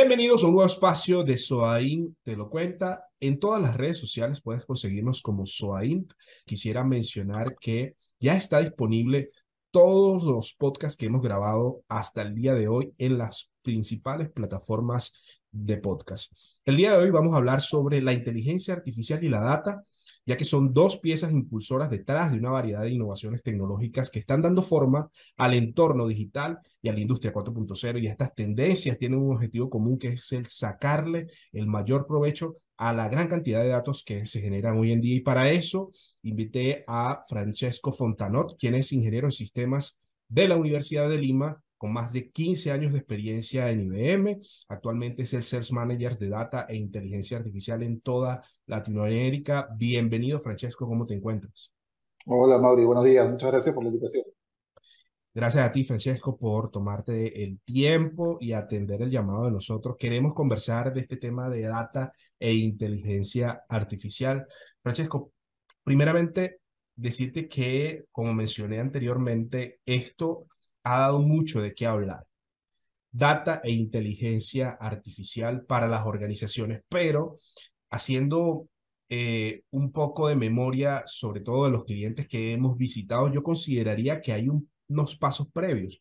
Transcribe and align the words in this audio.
Bienvenidos 0.00 0.44
a 0.44 0.46
un 0.46 0.52
nuevo 0.52 0.68
espacio 0.68 1.24
de 1.24 1.36
Soain 1.36 2.16
Te 2.22 2.36
lo 2.36 2.48
cuenta. 2.48 3.08
En 3.18 3.40
todas 3.40 3.60
las 3.60 3.76
redes 3.76 3.98
sociales 3.98 4.40
puedes 4.40 4.64
conseguirnos 4.64 5.22
como 5.22 5.44
Soain. 5.44 6.06
Quisiera 6.46 6.84
mencionar 6.84 7.56
que 7.58 7.96
ya 8.20 8.36
está 8.36 8.60
disponible 8.60 9.32
todos 9.72 10.22
los 10.22 10.54
podcasts 10.54 10.96
que 10.96 11.06
hemos 11.06 11.20
grabado 11.20 11.82
hasta 11.88 12.22
el 12.22 12.36
día 12.36 12.54
de 12.54 12.68
hoy 12.68 12.94
en 12.98 13.18
las 13.18 13.50
principales 13.62 14.30
plataformas 14.30 15.14
de 15.50 15.78
podcast. 15.78 16.30
El 16.64 16.76
día 16.76 16.92
de 16.92 17.02
hoy 17.02 17.10
vamos 17.10 17.34
a 17.34 17.38
hablar 17.38 17.60
sobre 17.60 18.00
la 18.00 18.12
inteligencia 18.12 18.74
artificial 18.74 19.24
y 19.24 19.28
la 19.28 19.40
data 19.40 19.82
ya 20.28 20.36
que 20.36 20.44
son 20.44 20.74
dos 20.74 20.98
piezas 20.98 21.32
impulsoras 21.32 21.88
detrás 21.88 22.32
de 22.32 22.38
una 22.38 22.50
variedad 22.50 22.82
de 22.82 22.90
innovaciones 22.90 23.42
tecnológicas 23.42 24.10
que 24.10 24.18
están 24.18 24.42
dando 24.42 24.62
forma 24.62 25.10
al 25.38 25.54
entorno 25.54 26.06
digital 26.06 26.58
y 26.82 26.90
a 26.90 26.92
la 26.92 27.00
industria 27.00 27.32
4.0. 27.32 28.02
Y 28.02 28.08
estas 28.08 28.34
tendencias 28.34 28.98
tienen 28.98 29.20
un 29.20 29.34
objetivo 29.34 29.70
común 29.70 29.98
que 29.98 30.08
es 30.08 30.30
el 30.32 30.44
sacarle 30.44 31.28
el 31.50 31.66
mayor 31.66 32.06
provecho 32.06 32.56
a 32.76 32.92
la 32.92 33.08
gran 33.08 33.26
cantidad 33.26 33.62
de 33.62 33.70
datos 33.70 34.04
que 34.04 34.26
se 34.26 34.42
generan 34.42 34.76
hoy 34.76 34.92
en 34.92 35.00
día. 35.00 35.16
Y 35.16 35.20
para 35.20 35.50
eso 35.50 35.88
invité 36.20 36.84
a 36.86 37.24
Francesco 37.26 37.90
Fontanot, 37.90 38.58
quien 38.58 38.74
es 38.74 38.92
ingeniero 38.92 39.28
en 39.28 39.32
sistemas 39.32 39.98
de 40.28 40.46
la 40.46 40.56
Universidad 40.56 41.08
de 41.08 41.16
Lima 41.16 41.62
con 41.78 41.92
más 41.92 42.12
de 42.12 42.30
15 42.30 42.72
años 42.72 42.92
de 42.92 42.98
experiencia 42.98 43.70
en 43.70 43.80
IBM. 43.80 44.38
Actualmente 44.68 45.22
es 45.22 45.32
el 45.32 45.44
Sales 45.44 45.72
Manager 45.72 46.18
de 46.18 46.28
Data 46.28 46.66
e 46.68 46.76
Inteligencia 46.76 47.38
Artificial 47.38 47.82
en 47.84 48.00
toda 48.00 48.42
Latinoamérica. 48.66 49.68
Bienvenido, 49.76 50.40
Francesco, 50.40 50.86
¿cómo 50.86 51.06
te 51.06 51.14
encuentras? 51.14 51.72
Hola, 52.26 52.58
Mauri, 52.58 52.84
buenos 52.84 53.04
días. 53.04 53.30
Muchas 53.30 53.50
gracias 53.50 53.74
por 53.74 53.84
la 53.84 53.88
invitación. 53.88 54.24
Gracias 55.32 55.64
a 55.64 55.70
ti, 55.70 55.84
Francesco, 55.84 56.36
por 56.36 56.70
tomarte 56.70 57.44
el 57.44 57.60
tiempo 57.60 58.38
y 58.40 58.52
atender 58.52 59.02
el 59.02 59.10
llamado 59.10 59.44
de 59.44 59.52
nosotros. 59.52 59.96
Queremos 59.96 60.34
conversar 60.34 60.92
de 60.92 61.02
este 61.02 61.16
tema 61.16 61.48
de 61.48 61.62
data 61.62 62.12
e 62.40 62.52
inteligencia 62.52 63.62
artificial. 63.68 64.46
Francesco, 64.82 65.32
primeramente, 65.84 66.58
decirte 66.96 67.46
que, 67.46 68.06
como 68.10 68.34
mencioné 68.34 68.80
anteriormente, 68.80 69.78
esto 69.86 70.48
ha 70.88 71.00
dado 71.00 71.20
mucho 71.20 71.60
de 71.60 71.74
qué 71.74 71.86
hablar. 71.86 72.24
Data 73.10 73.60
e 73.64 73.70
inteligencia 73.70 74.70
artificial 74.70 75.64
para 75.66 75.88
las 75.88 76.06
organizaciones, 76.06 76.82
pero 76.88 77.34
haciendo 77.90 78.68
eh, 79.08 79.62
un 79.70 79.92
poco 79.92 80.28
de 80.28 80.36
memoria, 80.36 81.02
sobre 81.06 81.40
todo 81.40 81.64
de 81.64 81.70
los 81.72 81.84
clientes 81.84 82.26
que 82.28 82.52
hemos 82.52 82.76
visitado, 82.76 83.32
yo 83.32 83.42
consideraría 83.42 84.20
que 84.20 84.32
hay 84.32 84.48
unos 84.88 85.16
pasos 85.16 85.48
previos. 85.52 86.00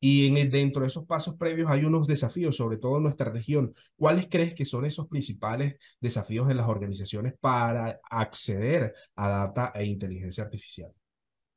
Y 0.00 0.26
en 0.28 0.50
dentro 0.50 0.82
de 0.82 0.88
esos 0.88 1.06
pasos 1.06 1.36
previos 1.36 1.70
hay 1.70 1.84
unos 1.84 2.06
desafíos, 2.06 2.56
sobre 2.56 2.78
todo 2.78 2.98
en 2.98 3.04
nuestra 3.04 3.32
región. 3.32 3.74
¿Cuáles 3.96 4.28
crees 4.28 4.54
que 4.54 4.64
son 4.64 4.84
esos 4.84 5.08
principales 5.08 5.76
desafíos 6.00 6.48
en 6.50 6.56
las 6.56 6.68
organizaciones 6.68 7.34
para 7.40 8.00
acceder 8.08 8.94
a 9.16 9.28
data 9.28 9.72
e 9.74 9.84
inteligencia 9.86 10.44
artificial? 10.44 10.92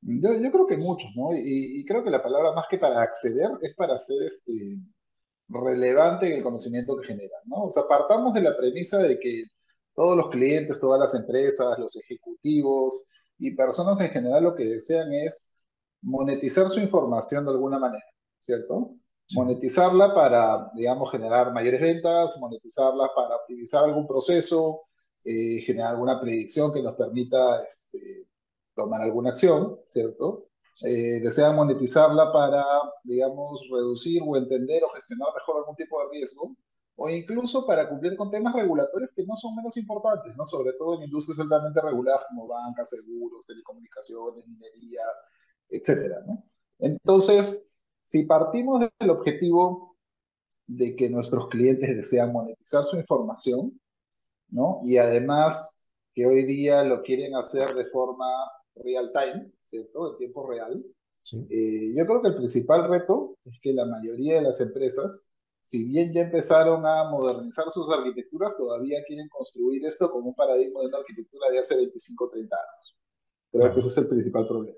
Yo, 0.01 0.33
yo 0.33 0.51
creo 0.51 0.67
que 0.67 0.77
muchos, 0.77 1.11
¿no? 1.15 1.29
Y, 1.33 1.85
creo 1.85 2.03
que 2.03 2.09
la 2.09 2.23
palabra 2.23 2.53
más 2.53 2.65
que 2.69 2.77
para 2.79 3.01
acceder 3.01 3.49
es 3.61 3.75
para 3.75 3.99
ser 3.99 4.23
este, 4.23 4.79
relevante 5.47 6.27
en 6.27 6.37
el 6.37 6.43
conocimiento 6.43 6.97
que 6.97 7.07
generan, 7.07 7.41
¿no? 7.45 7.65
O 7.65 7.71
sea, 7.71 7.83
partamos 7.87 8.33
de 8.33 8.41
la 8.41 8.57
premisa 8.57 8.97
de 8.99 9.19
que 9.19 9.43
todos 9.95 10.17
los 10.17 10.29
clientes, 10.29 10.79
todas 10.79 10.99
las 10.99 11.13
empresas, 11.15 11.77
los 11.79 11.95
ejecutivos 11.97 13.11
y 13.37 13.55
personas 13.55 13.99
en 14.01 14.09
general 14.09 14.43
lo 14.43 14.55
que 14.55 14.65
desean 14.65 15.11
es 15.13 15.57
monetizar 16.01 16.69
su 16.69 16.79
información 16.79 17.45
de 17.45 17.51
alguna 17.51 17.79
manera, 17.79 18.05
¿cierto? 18.39 18.95
Monetizarla 19.35 20.13
para, 20.15 20.71
digamos, 20.75 21.11
generar 21.11 21.53
mayores 21.53 21.81
ventas, 21.81 22.37
monetizarla 22.39 23.09
para 23.15 23.35
optimizar 23.37 23.83
algún 23.85 24.07
proceso, 24.07 24.83
eh, 25.23 25.61
generar 25.61 25.91
alguna 25.91 26.19
predicción 26.19 26.73
que 26.73 26.81
nos 26.81 26.95
permita 26.95 27.63
este, 27.63 28.27
tomar 28.75 29.01
alguna 29.01 29.31
acción, 29.31 29.79
¿cierto? 29.87 30.47
Eh, 30.85 31.19
desean 31.21 31.55
monetizarla 31.55 32.31
para, 32.31 32.65
digamos, 33.03 33.61
reducir 33.71 34.21
o 34.25 34.37
entender 34.37 34.83
o 34.83 34.89
gestionar 34.89 35.29
mejor 35.35 35.57
algún 35.57 35.75
tipo 35.75 36.01
de 36.01 36.09
riesgo, 36.11 36.55
o 36.95 37.09
incluso 37.09 37.65
para 37.65 37.89
cumplir 37.89 38.15
con 38.15 38.31
temas 38.31 38.53
regulatorios 38.53 39.11
que 39.15 39.25
no 39.25 39.35
son 39.35 39.55
menos 39.55 39.75
importantes, 39.77 40.35
¿no? 40.37 40.45
Sobre 40.45 40.73
todo 40.73 40.95
en 40.95 41.03
industrias 41.03 41.39
altamente 41.39 41.81
reguladas 41.81 42.25
como 42.29 42.47
bancas, 42.47 42.89
seguros, 42.89 43.45
telecomunicaciones, 43.47 44.47
minería, 44.47 45.01
etcétera, 45.69 46.23
¿no? 46.27 46.43
Entonces, 46.79 47.75
si 48.03 48.23
partimos 48.25 48.81
del 48.99 49.09
objetivo 49.09 49.97
de 50.67 50.95
que 50.95 51.09
nuestros 51.09 51.47
clientes 51.49 51.95
desean 51.95 52.31
monetizar 52.33 52.83
su 52.85 52.97
información, 52.97 53.79
¿no? 54.49 54.81
Y 54.83 54.97
además 54.97 55.87
que 56.13 56.25
hoy 56.25 56.43
día 56.45 56.83
lo 56.83 57.01
quieren 57.03 57.35
hacer 57.35 57.73
de 57.73 57.85
forma 57.85 58.27
real 58.75 59.11
time, 59.13 59.51
¿cierto? 59.61 60.11
En 60.11 60.17
tiempo 60.17 60.49
real. 60.49 60.83
Eh, 61.49 61.93
yo 61.95 62.05
creo 62.05 62.21
que 62.21 62.29
el 62.29 62.35
principal 62.35 62.89
reto 62.89 63.37
es 63.45 63.59
que 63.61 63.73
la 63.73 63.85
mayoría 63.85 64.35
de 64.35 64.41
las 64.41 64.59
empresas, 64.59 65.31
si 65.59 65.87
bien 65.87 66.11
ya 66.13 66.21
empezaron 66.21 66.85
a 66.85 67.09
modernizar 67.09 67.65
sus 67.69 67.89
arquitecturas, 67.91 68.57
todavía 68.57 69.03
quieren 69.05 69.27
construir 69.29 69.85
esto 69.85 70.09
como 70.09 70.29
un 70.29 70.35
paradigma 70.35 70.81
de 70.81 70.87
una 70.87 70.97
arquitectura 70.97 71.49
de 71.51 71.59
hace 71.59 71.75
25 71.75 72.25
o 72.25 72.29
30 72.29 72.55
años. 72.55 72.97
Creo 73.51 73.73
que 73.73 73.79
ese 73.79 73.89
es 73.89 73.97
el 73.97 74.07
principal 74.07 74.47
problema. 74.47 74.77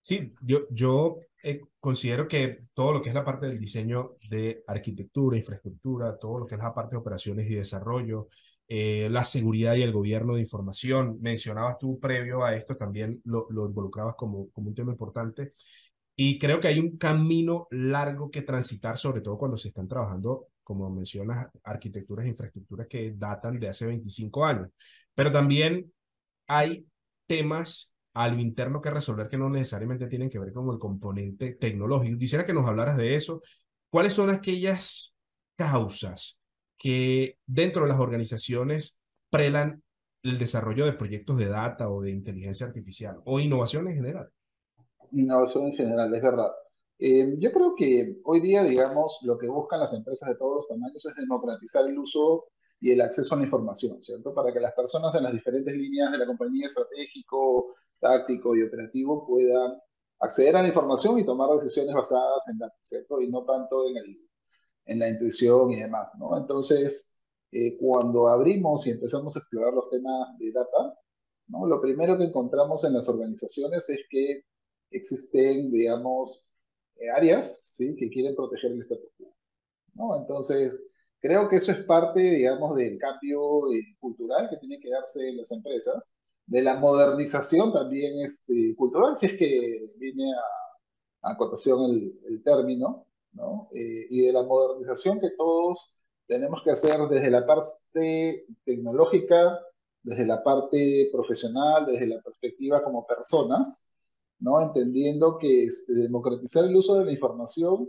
Sí, 0.00 0.32
yo, 0.40 0.60
yo 0.70 1.18
eh, 1.42 1.60
considero 1.80 2.26
que 2.26 2.66
todo 2.72 2.92
lo 2.94 3.02
que 3.02 3.10
es 3.10 3.14
la 3.14 3.24
parte 3.24 3.46
del 3.46 3.58
diseño 3.58 4.16
de 4.30 4.64
arquitectura, 4.66 5.36
infraestructura, 5.36 6.18
todo 6.18 6.38
lo 6.38 6.46
que 6.46 6.54
es 6.54 6.60
la 6.60 6.74
parte 6.74 6.92
de 6.92 7.00
operaciones 7.00 7.50
y 7.50 7.54
desarrollo, 7.54 8.28
eh, 8.68 9.08
la 9.10 9.24
seguridad 9.24 9.74
y 9.74 9.82
el 9.82 9.92
gobierno 9.92 10.34
de 10.34 10.42
información. 10.42 11.18
Mencionabas 11.20 11.78
tú 11.78 11.98
previo 11.98 12.44
a 12.44 12.54
esto, 12.54 12.76
también 12.76 13.20
lo, 13.24 13.46
lo 13.50 13.66
involucrabas 13.66 14.14
como, 14.16 14.50
como 14.50 14.68
un 14.68 14.74
tema 14.74 14.92
importante. 14.92 15.50
Y 16.14 16.38
creo 16.38 16.60
que 16.60 16.68
hay 16.68 16.80
un 16.80 16.98
camino 16.98 17.68
largo 17.70 18.30
que 18.30 18.42
transitar, 18.42 18.98
sobre 18.98 19.20
todo 19.20 19.38
cuando 19.38 19.56
se 19.56 19.68
están 19.68 19.88
trabajando, 19.88 20.48
como 20.62 20.90
mencionas, 20.90 21.46
arquitecturas 21.62 22.26
e 22.26 22.30
infraestructuras 22.30 22.86
que 22.88 23.12
datan 23.12 23.58
de 23.58 23.68
hace 23.68 23.86
25 23.86 24.44
años. 24.44 24.68
Pero 25.14 25.32
también 25.32 25.92
hay 26.46 26.86
temas 27.26 27.94
a 28.14 28.28
lo 28.28 28.38
interno 28.40 28.80
que 28.80 28.90
resolver 28.90 29.28
que 29.28 29.38
no 29.38 29.48
necesariamente 29.48 30.08
tienen 30.08 30.28
que 30.28 30.40
ver 30.40 30.52
con 30.52 30.68
el 30.70 30.78
componente 30.78 31.54
tecnológico. 31.54 32.18
Quisiera 32.18 32.44
que 32.44 32.52
nos 32.52 32.66
hablaras 32.66 32.96
de 32.96 33.14
eso. 33.14 33.40
¿Cuáles 33.88 34.12
son 34.12 34.28
aquellas 34.30 35.16
causas 35.56 36.40
que 36.78 37.38
dentro 37.46 37.82
de 37.82 37.88
las 37.88 38.00
organizaciones 38.00 38.98
prelan 39.30 39.82
el 40.22 40.38
desarrollo 40.38 40.84
de 40.84 40.92
proyectos 40.92 41.36
de 41.38 41.48
data 41.48 41.88
o 41.88 42.00
de 42.00 42.10
inteligencia 42.10 42.66
artificial 42.66 43.20
o 43.24 43.40
innovación 43.40 43.88
en 43.88 43.96
general. 43.96 44.30
Innovación 45.12 45.66
en 45.66 45.74
general, 45.74 46.14
es 46.14 46.22
verdad. 46.22 46.52
Eh, 46.98 47.36
yo 47.38 47.52
creo 47.52 47.74
que 47.76 48.20
hoy 48.24 48.40
día, 48.40 48.62
digamos, 48.64 49.18
lo 49.22 49.38
que 49.38 49.48
buscan 49.48 49.80
las 49.80 49.94
empresas 49.94 50.28
de 50.30 50.36
todos 50.36 50.56
los 50.56 50.68
tamaños 50.68 51.04
es 51.04 51.14
democratizar 51.14 51.86
el 51.86 51.98
uso 51.98 52.46
y 52.80 52.92
el 52.92 53.00
acceso 53.00 53.34
a 53.34 53.38
la 53.38 53.44
información, 53.44 54.00
¿cierto? 54.02 54.34
Para 54.34 54.52
que 54.52 54.60
las 54.60 54.72
personas 54.72 55.14
en 55.14 55.24
las 55.24 55.32
diferentes 55.32 55.74
líneas 55.76 56.12
de 56.12 56.18
la 56.18 56.26
compañía 56.26 56.66
estratégico, 56.66 57.74
táctico 58.00 58.56
y 58.56 58.62
operativo 58.62 59.26
puedan 59.26 59.80
acceder 60.20 60.56
a 60.56 60.62
la 60.62 60.68
información 60.68 61.18
y 61.18 61.24
tomar 61.24 61.50
decisiones 61.50 61.94
basadas 61.94 62.48
en 62.48 62.58
datos, 62.58 62.80
¿cierto? 62.82 63.20
Y 63.20 63.28
no 63.28 63.44
tanto 63.44 63.88
en 63.88 63.96
el 63.96 64.27
en 64.88 64.98
la 64.98 65.08
intuición 65.08 65.70
y 65.72 65.80
demás, 65.80 66.12
¿no? 66.18 66.36
Entonces, 66.36 67.18
eh, 67.52 67.78
cuando 67.78 68.28
abrimos 68.28 68.86
y 68.86 68.90
empezamos 68.90 69.36
a 69.36 69.40
explorar 69.40 69.74
los 69.74 69.90
temas 69.90 70.36
de 70.38 70.52
data, 70.52 70.98
¿no? 71.48 71.66
Lo 71.66 71.80
primero 71.80 72.18
que 72.18 72.24
encontramos 72.24 72.84
en 72.84 72.94
las 72.94 73.08
organizaciones 73.08 73.88
es 73.90 74.00
que 74.10 74.44
existen, 74.90 75.70
digamos, 75.70 76.48
eh, 76.96 77.10
áreas, 77.10 77.68
¿sí? 77.70 77.96
Que 77.96 78.10
quieren 78.10 78.34
proteger 78.34 78.72
el 78.72 78.80
status 78.80 79.10
quo, 79.18 79.34
¿no? 79.94 80.16
Entonces, 80.16 80.90
creo 81.20 81.48
que 81.48 81.56
eso 81.56 81.72
es 81.72 81.84
parte, 81.84 82.20
digamos, 82.20 82.76
del 82.76 82.98
cambio 82.98 83.70
eh, 83.72 83.96
cultural 84.00 84.48
que 84.50 84.56
tiene 84.58 84.80
que 84.80 84.90
darse 84.90 85.28
en 85.28 85.36
las 85.38 85.52
empresas, 85.52 86.12
de 86.46 86.62
la 86.62 86.76
modernización 86.78 87.72
también 87.74 88.20
este, 88.24 88.74
cultural, 88.76 89.16
si 89.18 89.26
es 89.26 89.32
que 89.38 89.92
viene 89.98 90.32
a, 91.22 91.30
a 91.32 91.36
cotación 91.36 91.84
el, 91.90 92.20
el 92.26 92.42
término, 92.42 93.07
eh, 93.72 94.06
y 94.10 94.26
de 94.26 94.32
la 94.32 94.42
modernización 94.42 95.20
que 95.20 95.30
todos 95.30 96.02
tenemos 96.26 96.62
que 96.62 96.70
hacer 96.70 97.00
desde 97.08 97.30
la 97.30 97.46
parte 97.46 98.46
tecnológica, 98.64 99.58
desde 100.02 100.26
la 100.26 100.42
parte 100.42 101.08
profesional, 101.12 101.86
desde 101.86 102.06
la 102.06 102.20
perspectiva 102.20 102.82
como 102.82 103.06
personas, 103.06 103.92
¿no? 104.38 104.60
Entendiendo 104.60 105.38
que 105.38 105.64
este, 105.64 105.94
democratizar 105.94 106.64
el 106.64 106.76
uso 106.76 106.98
de 106.98 107.06
la 107.06 107.12
información, 107.12 107.88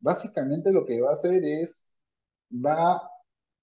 básicamente 0.00 0.72
lo 0.72 0.84
que 0.84 1.00
va 1.00 1.10
a 1.10 1.14
hacer 1.14 1.44
es, 1.44 1.96
va 2.52 3.02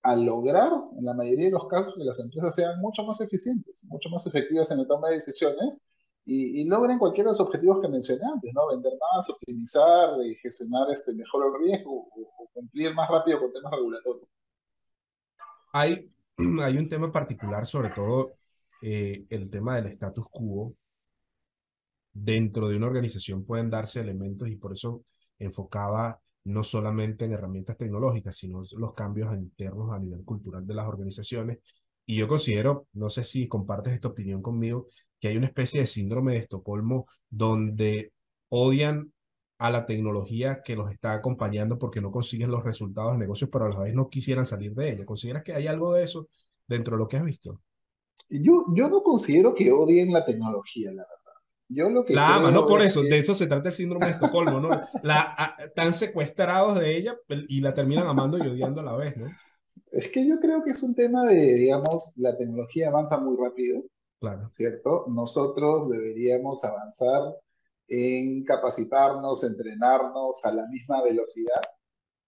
a 0.04 0.16
lograr, 0.16 0.72
en 0.98 1.06
la 1.06 1.14
mayoría 1.14 1.46
de 1.46 1.52
los 1.52 1.68
casos, 1.68 1.96
que 1.96 2.04
las 2.04 2.20
empresas 2.20 2.56
sean 2.56 2.80
mucho 2.80 3.04
más 3.04 3.22
eficientes, 3.22 3.86
mucho 3.90 4.10
más 4.10 4.28
efectivas 4.28 4.70
en 4.72 4.80
la 4.80 4.88
toma 4.88 5.10
de 5.10 5.16
decisiones 5.16 5.95
y, 6.26 6.68
logren 6.68 6.98
cualquiera 6.98 7.30
de 7.30 7.38
los 7.38 7.40
objetivos 7.40 7.82
que 7.82 7.88
mencioné 7.88 8.22
antes, 8.34 8.52
¿no? 8.54 8.68
Vender 8.68 8.94
más, 9.14 9.30
optimizar, 9.30 10.10
y 10.26 10.36
gestionar 10.36 10.90
este, 10.92 11.14
mejor 11.14 11.46
el 11.46 11.68
riesgo 11.68 12.08
o, 12.16 12.50
cumplir 12.52 12.96
más 12.96 13.10
rápido 13.10 13.40
con 13.40 13.54
temas 13.54 13.72
regulatorios. 13.72 14.28
Hay, 15.74 16.12
hay 16.62 16.78
un 16.78 16.90
tema 16.90 17.12
particular, 17.12 17.68
sobre 17.68 17.90
todo 17.90 18.34
eh, 18.82 19.26
el 19.30 19.50
tema 19.50 19.76
del 19.76 19.88
status 19.88 20.26
quo. 20.32 20.74
Dentro 22.12 22.70
de 22.70 22.78
una 22.78 22.88
organización 22.88 23.44
pueden 23.44 23.70
darse 23.70 24.00
elementos 24.00 24.48
y 24.48 24.56
por 24.56 24.72
eso 24.72 25.04
enfocaba 25.38 26.20
no 26.46 26.64
solamente 26.64 27.26
en 27.26 27.34
herramientas 27.34 27.78
tecnológicas, 27.78 28.38
sino 28.38 28.64
los 28.78 28.94
cambios 28.94 29.34
internos 29.34 29.94
a 29.94 30.00
nivel 30.00 30.24
cultural 30.24 30.66
de 30.66 30.74
las 30.74 30.88
organizaciones. 30.88 31.60
Y 32.06 32.18
yo 32.18 32.28
considero, 32.28 32.88
no 32.94 33.10
sé 33.10 33.24
si 33.24 33.48
compartes 33.48 33.94
esta 33.94 34.08
opinión 34.08 34.42
conmigo, 34.42 34.88
que 35.26 35.30
hay 35.30 35.38
una 35.38 35.48
especie 35.48 35.82
de 35.82 35.88
síndrome 35.88 36.34
de 36.34 36.38
Estocolmo 36.38 37.08
donde 37.32 38.14
odian 38.50 39.12
a 39.58 39.72
la 39.72 39.88
tecnología 39.88 40.62
que 40.64 40.76
los 40.76 40.92
está 40.92 41.14
acompañando 41.14 41.80
porque 41.80 42.00
no 42.00 42.12
consiguen 42.12 42.52
los 42.52 42.64
resultados 42.64 43.14
de 43.14 43.18
negocios, 43.18 43.50
pero 43.52 43.66
a 43.66 43.70
la 43.70 43.80
vez 43.80 43.96
no 43.96 44.08
quisieran 44.08 44.46
salir 44.46 44.76
de 44.76 44.92
ella. 44.92 45.04
¿Consideras 45.04 45.42
que 45.42 45.54
hay 45.54 45.66
algo 45.66 45.96
de 45.96 46.04
eso 46.04 46.28
dentro 46.68 46.96
de 46.96 47.00
lo 47.00 47.08
que 47.08 47.18
has 47.18 47.26
visto? 47.26 47.60
Yo, 48.30 48.66
yo 48.76 48.88
no 48.88 49.02
considero 49.02 49.56
que 49.56 49.72
odien 49.72 50.14
la 50.14 50.24
tecnología, 50.24 50.92
la 50.92 51.02
verdad. 51.02 51.40
Yo 51.70 51.90
lo 51.90 52.06
que 52.06 52.14
la 52.14 52.36
ama, 52.36 52.52
no 52.52 52.68
por 52.68 52.84
eso, 52.84 53.02
de 53.02 53.18
eso 53.18 53.34
se 53.34 53.48
trata 53.48 53.70
el 53.70 53.74
síndrome 53.74 54.06
de 54.06 54.12
Estocolmo, 54.12 54.60
¿no? 54.60 54.70
La, 55.02 55.56
están 55.58 55.92
secuestrados 55.92 56.80
de 56.80 56.98
ella 56.98 57.18
y 57.48 57.62
la 57.62 57.74
terminan 57.74 58.06
amando 58.06 58.38
y 58.38 58.42
odiando 58.42 58.82
a 58.82 58.84
la 58.84 58.96
vez, 58.96 59.18
¿no? 59.18 59.26
Es 59.92 60.10
que 60.10 60.28
yo 60.28 60.40
creo 60.40 60.64
que 60.64 60.70
es 60.70 60.84
un 60.84 60.94
tema 60.94 61.26
de, 61.26 61.56
digamos, 61.56 62.14
la 62.18 62.38
tecnología 62.38 62.90
avanza 62.90 63.20
muy 63.20 63.36
rápido, 63.38 63.82
claro. 64.20 64.50
¿cierto? 64.52 65.06
Nosotros 65.08 65.90
deberíamos 65.90 66.64
avanzar 66.64 67.36
en 67.88 68.44
capacitarnos, 68.44 69.44
entrenarnos 69.44 70.44
a 70.46 70.52
la 70.52 70.66
misma 70.68 71.04
velocidad, 71.04 71.62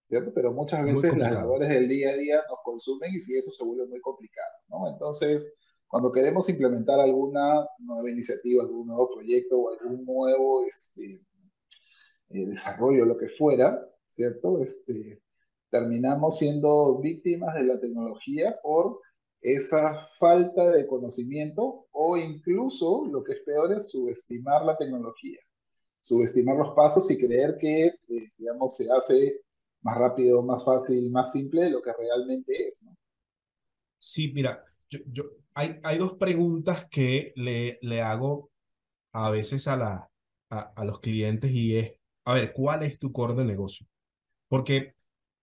¿cierto? 0.04 0.32
Pero 0.34 0.52
muchas 0.52 0.84
veces 0.84 1.16
las 1.16 1.32
labores 1.32 1.68
del 1.68 1.88
día 1.88 2.10
a 2.10 2.16
día 2.16 2.42
nos 2.48 2.58
consumen 2.64 3.12
y 3.14 3.20
si 3.20 3.36
eso 3.36 3.50
se 3.50 3.64
vuelve 3.64 3.86
muy 3.86 4.00
complicado, 4.00 4.52
¿no? 4.68 4.88
Entonces, 4.88 5.58
cuando 5.88 6.12
queremos 6.12 6.48
implementar 6.48 7.00
alguna 7.00 7.66
nueva 7.78 8.10
iniciativa, 8.10 8.62
algún 8.62 8.86
nuevo 8.86 9.10
proyecto 9.14 9.58
o 9.58 9.70
algún 9.70 10.04
nuevo 10.04 10.64
este, 10.64 11.26
eh, 12.30 12.46
desarrollo, 12.46 13.04
lo 13.04 13.16
que 13.16 13.28
fuera, 13.28 13.82
¿cierto? 14.08 14.62
Este, 14.62 15.22
terminamos 15.70 16.38
siendo 16.38 16.98
víctimas 16.98 17.54
de 17.54 17.64
la 17.64 17.80
tecnología 17.80 18.58
por 18.62 19.00
esa 19.40 20.08
falta 20.18 20.70
de 20.70 20.86
conocimiento 20.86 21.86
o 21.92 22.16
incluso, 22.16 23.06
lo 23.06 23.22
que 23.22 23.32
es 23.32 23.40
peor, 23.44 23.72
es 23.72 23.90
subestimar 23.90 24.64
la 24.64 24.76
tecnología 24.76 25.38
subestimar 26.00 26.56
los 26.56 26.74
pasos 26.74 27.10
y 27.10 27.18
creer 27.18 27.58
que, 27.60 27.86
eh, 27.86 28.32
digamos, 28.36 28.76
se 28.76 28.86
hace 28.90 29.40
más 29.82 29.98
rápido, 29.98 30.42
más 30.42 30.64
fácil, 30.64 31.10
más 31.10 31.32
simple 31.32 31.64
de 31.64 31.70
lo 31.70 31.82
que 31.82 31.92
realmente 31.92 32.68
es. 32.68 32.84
¿no? 32.84 32.96
Sí, 33.98 34.32
mira, 34.32 34.64
yo, 34.88 35.24
hay, 35.54 35.78
hay 35.82 35.98
dos 35.98 36.14
preguntas 36.14 36.86
que 36.90 37.32
le, 37.36 37.78
le 37.82 38.00
hago 38.00 38.50
a 39.12 39.30
veces 39.30 39.66
a, 39.68 39.76
la, 39.76 40.10
a, 40.50 40.60
a, 40.60 40.84
los 40.84 41.00
clientes 41.00 41.50
y 41.50 41.76
es, 41.76 41.92
a 42.24 42.34
ver, 42.34 42.52
¿cuál 42.52 42.82
es 42.82 42.98
tu 42.98 43.12
core 43.12 43.34
de 43.34 43.44
negocio? 43.44 43.86
Porque 44.48 44.94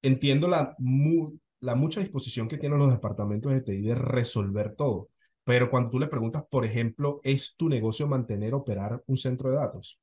entiendo 0.02 0.48
la, 0.48 0.76
mu, 0.80 1.38
la 1.62 1.76
mucha 1.76 2.00
disposición 2.00 2.48
que 2.48 2.58
tienen 2.58 2.80
los 2.80 2.92
departamentos 2.92 3.52
de 3.52 3.62
TI 3.62 3.82
de 3.82 3.96
resolver 3.96 4.76
todo, 4.76 5.10
pero 5.44 5.70
cuando 5.70 5.92
tú 5.92 6.00
le 6.00 6.08
preguntas, 6.08 6.44
por 6.50 6.66
ejemplo, 6.66 7.22
¿es 7.24 7.56
tu 7.56 7.70
negocio 7.70 8.08
mantener, 8.08 8.54
operar 8.54 9.04
un 9.08 9.16
centro 9.18 9.52
de 9.52 9.58
datos? 9.58 10.00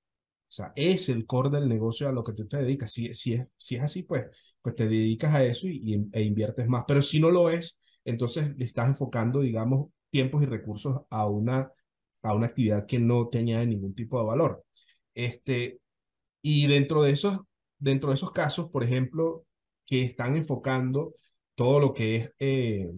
O 0.52 0.54
sea, 0.54 0.72
es 0.76 1.08
el 1.08 1.26
core 1.26 1.50
del 1.50 1.68
negocio 1.68 2.08
a 2.08 2.12
lo 2.12 2.22
que 2.22 2.34
tú 2.34 2.46
te 2.46 2.58
dedicas. 2.58 2.92
Si, 2.92 3.12
si, 3.14 3.34
es, 3.34 3.46
si 3.56 3.76
es 3.76 3.82
así, 3.82 4.02
pues, 4.02 4.26
pues 4.60 4.74
te 4.76 4.86
dedicas 4.86 5.34
a 5.34 5.42
eso 5.44 5.66
y, 5.66 6.08
e 6.12 6.22
inviertes 6.22 6.68
más. 6.68 6.84
Pero 6.86 7.02
si 7.02 7.20
no 7.20 7.30
lo 7.30 7.50
es, 7.50 7.80
entonces 8.04 8.54
le 8.56 8.64
estás 8.64 8.88
enfocando, 8.88 9.40
digamos, 9.40 9.90
tiempos 10.10 10.42
y 10.42 10.46
recursos 10.46 11.00
a 11.10 11.28
una, 11.28 11.72
a 12.22 12.34
una 12.34 12.46
actividad 12.46 12.86
que 12.86 12.98
no 12.98 13.28
te 13.28 13.38
añade 13.38 13.66
ningún 13.66 13.94
tipo 13.94 14.20
de 14.20 14.26
valor. 14.26 14.64
Este, 15.14 15.80
y 16.42 16.66
dentro 16.66 17.02
de 17.02 17.12
esos, 17.12 17.40
dentro 17.78 18.10
de 18.10 18.16
esos 18.16 18.32
casos, 18.32 18.70
por 18.70 18.84
ejemplo, 18.84 19.44
que 19.86 20.02
están 20.02 20.36
enfocando 20.36 21.14
todo 21.54 21.80
lo 21.80 21.92
que 21.94 22.16
es 22.16 22.30
eh, 22.38 22.90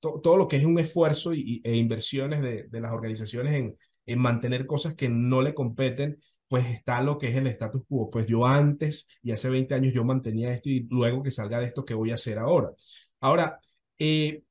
todo 0.00 0.36
lo 0.36 0.46
que 0.48 0.56
es 0.56 0.64
un 0.64 0.78
esfuerzo 0.78 1.34
y, 1.34 1.60
e 1.64 1.76
inversiones 1.76 2.40
de, 2.40 2.64
de 2.64 2.80
las 2.80 2.92
organizaciones 2.92 3.54
en, 3.54 3.76
en 4.06 4.18
mantener 4.18 4.66
cosas 4.66 4.94
que 4.94 5.08
no 5.08 5.42
le 5.42 5.54
competen, 5.54 6.20
pues 6.48 6.66
está 6.66 7.02
lo 7.02 7.18
que 7.18 7.28
es 7.28 7.36
el 7.36 7.46
status 7.48 7.82
quo. 7.88 8.10
Pues 8.10 8.26
yo 8.26 8.46
antes 8.46 9.06
y 9.22 9.32
hace 9.32 9.50
20 9.50 9.74
años 9.74 9.92
yo 9.92 10.04
mantenía 10.04 10.52
esto 10.52 10.70
y 10.70 10.86
luego 10.90 11.22
que 11.22 11.30
salga 11.30 11.60
de 11.60 11.66
esto, 11.66 11.84
¿qué 11.84 11.94
voy 11.94 12.10
a 12.10 12.14
hacer 12.14 12.38
ahora? 12.38 12.70
Ahora, 13.20 13.58
eh, 13.98 14.44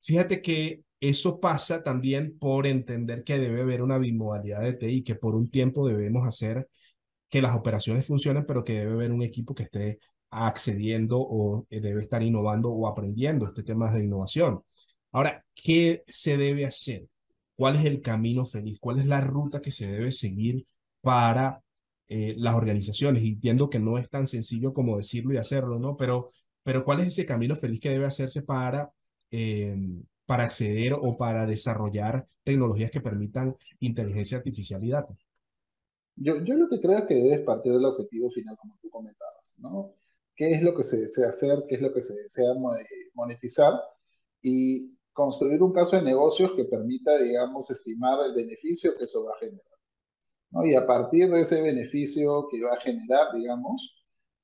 fíjate 0.00 0.42
que 0.42 0.82
eso 1.00 1.40
pasa 1.40 1.82
también 1.84 2.38
por 2.38 2.66
entender 2.66 3.24
que 3.24 3.38
debe 3.38 3.62
haber 3.62 3.82
una 3.82 3.98
bimodalidad 3.98 4.62
de 4.62 4.74
TI, 4.74 5.04
que 5.04 5.14
por 5.14 5.36
un 5.36 5.50
tiempo 5.50 5.86
debemos 5.86 6.26
hacer 6.26 6.68
que 7.30 7.42
las 7.42 7.56
operaciones 7.56 8.06
funcionen, 8.06 8.46
pero 8.46 8.64
que 8.64 8.74
debe 8.74 8.92
haber 8.92 9.12
un 9.12 9.22
equipo 9.22 9.54
que 9.54 9.64
esté 9.64 10.00
accediendo 10.30 11.18
o 11.20 11.66
eh, 11.70 11.80
debe 11.80 12.02
estar 12.02 12.22
innovando 12.22 12.70
o 12.70 12.86
aprendiendo 12.86 13.46
este 13.46 13.62
tema 13.62 13.92
de 13.92 14.04
innovación. 14.04 14.62
Ahora, 15.12 15.44
¿qué 15.54 16.04
se 16.06 16.36
debe 16.36 16.66
hacer? 16.66 17.08
cuál 17.58 17.74
es 17.74 17.84
el 17.86 18.02
camino 18.02 18.46
feliz, 18.46 18.78
cuál 18.78 19.00
es 19.00 19.06
la 19.06 19.20
ruta 19.20 19.60
que 19.60 19.72
se 19.72 19.88
debe 19.90 20.12
seguir 20.12 20.64
para 21.00 21.60
eh, 22.06 22.34
las 22.38 22.54
organizaciones. 22.54 23.24
Y 23.24 23.30
entiendo 23.30 23.68
que 23.68 23.80
no 23.80 23.98
es 23.98 24.08
tan 24.08 24.28
sencillo 24.28 24.72
como 24.72 24.96
decirlo 24.96 25.34
y 25.34 25.38
hacerlo, 25.38 25.80
¿no? 25.80 25.96
Pero, 25.96 26.28
pero 26.62 26.84
¿cuál 26.84 27.00
es 27.00 27.08
ese 27.08 27.26
camino 27.26 27.56
feliz 27.56 27.80
que 27.80 27.90
debe 27.90 28.06
hacerse 28.06 28.42
para, 28.42 28.92
eh, 29.32 29.76
para 30.24 30.44
acceder 30.44 30.92
o 30.92 31.16
para 31.18 31.46
desarrollar 31.46 32.28
tecnologías 32.44 32.92
que 32.92 33.00
permitan 33.00 33.56
inteligencia 33.80 34.38
artificial 34.38 34.84
y 34.84 34.90
datos? 34.90 35.16
Yo, 36.14 36.36
yo 36.44 36.54
lo 36.54 36.68
que 36.68 36.80
creo 36.80 36.98
es 36.98 37.04
que 37.06 37.14
debes 37.16 37.40
partir 37.40 37.72
del 37.72 37.84
objetivo 37.86 38.30
final, 38.30 38.56
como 38.56 38.78
tú 38.80 38.88
comentabas, 38.88 39.56
¿no? 39.58 39.94
¿Qué 40.38 40.52
es 40.52 40.62
lo 40.62 40.72
que 40.76 40.84
se 40.84 40.98
desea 41.00 41.30
hacer? 41.30 41.64
¿Qué 41.68 41.74
es 41.74 41.82
lo 41.82 41.92
que 41.92 42.00
se 42.00 42.14
desea 42.22 42.54
monetizar? 43.14 43.74
Y 44.40 44.96
construir 45.12 45.60
un 45.60 45.72
caso 45.72 45.96
de 45.96 46.02
negocios 46.02 46.52
que 46.54 46.64
permita, 46.64 47.18
digamos, 47.18 47.68
estimar 47.72 48.24
el 48.24 48.34
beneficio 48.36 48.92
que 48.96 49.02
eso 49.02 49.24
va 49.24 49.32
a 49.34 49.38
generar. 49.40 49.64
¿no? 50.50 50.64
Y 50.64 50.76
a 50.76 50.86
partir 50.86 51.28
de 51.28 51.40
ese 51.40 51.60
beneficio 51.60 52.46
que 52.50 52.62
va 52.62 52.74
a 52.74 52.80
generar, 52.80 53.34
digamos, 53.34 53.96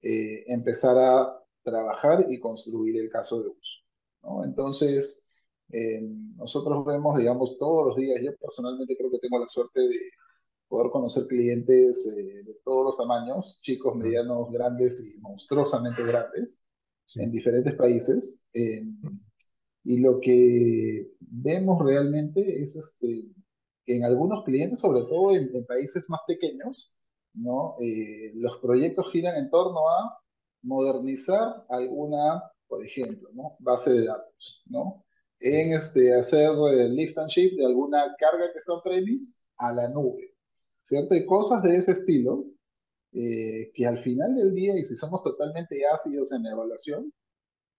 eh, 0.02 0.42
empezar 0.48 0.98
a 0.98 1.40
trabajar 1.62 2.26
y 2.28 2.40
construir 2.40 2.98
el 2.98 3.08
caso 3.08 3.40
de 3.40 3.50
uso. 3.50 3.78
¿no? 4.24 4.44
Entonces, 4.44 5.32
eh, 5.70 6.02
nosotros 6.34 6.84
vemos, 6.84 7.16
digamos, 7.16 7.56
todos 7.56 7.86
los 7.86 7.96
días, 7.96 8.20
yo 8.20 8.36
personalmente 8.36 8.96
creo 8.96 9.12
que 9.12 9.20
tengo 9.20 9.38
la 9.38 9.46
suerte 9.46 9.80
de 9.80 10.10
poder 10.68 10.90
conocer 10.90 11.26
clientes 11.26 12.06
eh, 12.18 12.42
de 12.44 12.54
todos 12.64 12.84
los 12.84 12.96
tamaños, 12.96 13.60
chicos, 13.62 13.94
medianos, 13.96 14.50
grandes 14.50 15.14
y 15.14 15.20
monstruosamente 15.20 16.02
grandes, 16.02 16.64
sí. 17.04 17.22
en 17.22 17.32
diferentes 17.32 17.74
países. 17.74 18.48
Y 19.86 20.00
lo 20.00 20.18
que 20.20 21.10
vemos 21.20 21.84
realmente 21.84 22.62
es 22.62 22.74
este, 22.76 23.28
que 23.84 23.96
en 23.96 24.04
algunos 24.04 24.42
clientes, 24.44 24.80
sobre 24.80 25.02
todo 25.02 25.32
en, 25.32 25.54
en 25.54 25.66
países 25.66 26.08
más 26.08 26.20
pequeños, 26.26 26.98
¿no? 27.34 27.76
Eh, 27.80 28.32
los 28.36 28.58
proyectos 28.58 29.10
giran 29.12 29.36
en 29.36 29.50
torno 29.50 29.88
a 29.88 30.18
modernizar 30.62 31.66
alguna, 31.68 32.42
por 32.66 32.84
ejemplo, 32.84 33.28
¿no? 33.34 33.56
base 33.58 33.92
de 33.92 34.06
datos, 34.06 34.62
¿no? 34.66 35.04
en 35.40 35.74
este, 35.74 36.14
hacer 36.14 36.50
el 36.72 36.94
lift 36.94 37.18
and 37.18 37.28
shift 37.28 37.56
de 37.56 37.66
alguna 37.66 38.14
carga 38.18 38.50
que 38.52 38.58
está 38.58 38.74
en 38.74 38.80
premise 38.82 39.42
a 39.58 39.72
la 39.72 39.88
nube, 39.88 40.33
¿cierto? 40.84 41.14
Y 41.14 41.26
cosas 41.26 41.62
de 41.62 41.76
ese 41.76 41.92
estilo 41.92 42.44
eh, 43.12 43.72
que 43.74 43.86
al 43.86 43.98
final 43.98 44.34
del 44.36 44.54
día, 44.54 44.78
y 44.78 44.84
si 44.84 44.94
somos 44.94 45.24
totalmente 45.24 45.80
ácidos 45.92 46.32
en 46.32 46.44
la 46.44 46.52
evaluación, 46.52 47.12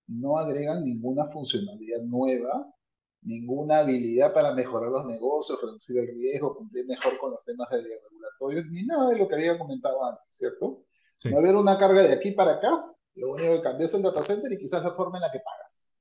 no 0.08 0.38
agregan 0.38 0.84
ninguna 0.84 1.28
funcionalidad 1.28 2.02
nueva, 2.02 2.72
ninguna 3.22 3.80
habilidad 3.80 4.34
para 4.34 4.54
mejorar 4.54 4.92
los 4.92 5.06
negocios, 5.06 5.60
reducir 5.62 6.00
el 6.00 6.08
riesgo, 6.08 6.56
cumplir 6.56 6.86
mejor 6.86 7.18
con 7.18 7.32
los 7.32 7.44
temas 7.44 7.70
de 7.70 7.82
regulatorios, 7.82 8.66
ni 8.72 8.86
nada 8.86 9.10
de 9.10 9.18
lo 9.18 9.28
que 9.28 9.36
había 9.36 9.58
comentado 9.58 10.04
antes, 10.04 10.26
¿cierto? 10.28 10.86
Sí. 11.18 11.30
Va 11.30 11.38
a 11.38 11.42
haber 11.42 11.56
una 11.56 11.78
carga 11.78 12.04
de 12.04 12.14
aquí 12.14 12.32
para 12.32 12.56
acá, 12.56 12.86
lo 13.16 13.32
único 13.32 13.54
que 13.54 13.62
cambia 13.62 13.86
es 13.86 13.94
el 13.94 14.04
data 14.04 14.24
center 14.24 14.52
y 14.52 14.58
quizás 14.58 14.84
la 14.84 14.94
forma 14.94 15.18
en 15.18 15.22
la 15.22 15.32
que 15.32 15.40
pagas, 15.40 15.94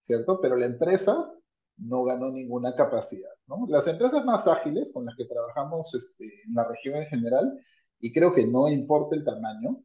¿cierto? 0.00 0.40
Pero 0.40 0.56
la 0.56 0.66
empresa 0.66 1.32
no 1.80 2.04
ganó 2.04 2.30
ninguna 2.30 2.74
capacidad, 2.74 3.30
¿no? 3.46 3.66
Las 3.68 3.86
empresas 3.86 4.24
más 4.24 4.46
ágiles 4.46 4.92
con 4.92 5.04
las 5.06 5.16
que 5.16 5.24
trabajamos 5.24 5.94
este, 5.94 6.24
en 6.46 6.54
la 6.54 6.64
región 6.64 6.96
en 6.96 7.06
general, 7.06 7.58
y 8.00 8.12
creo 8.12 8.34
que 8.34 8.46
no 8.46 8.68
importa 8.68 9.16
el 9.16 9.24
tamaño, 9.24 9.82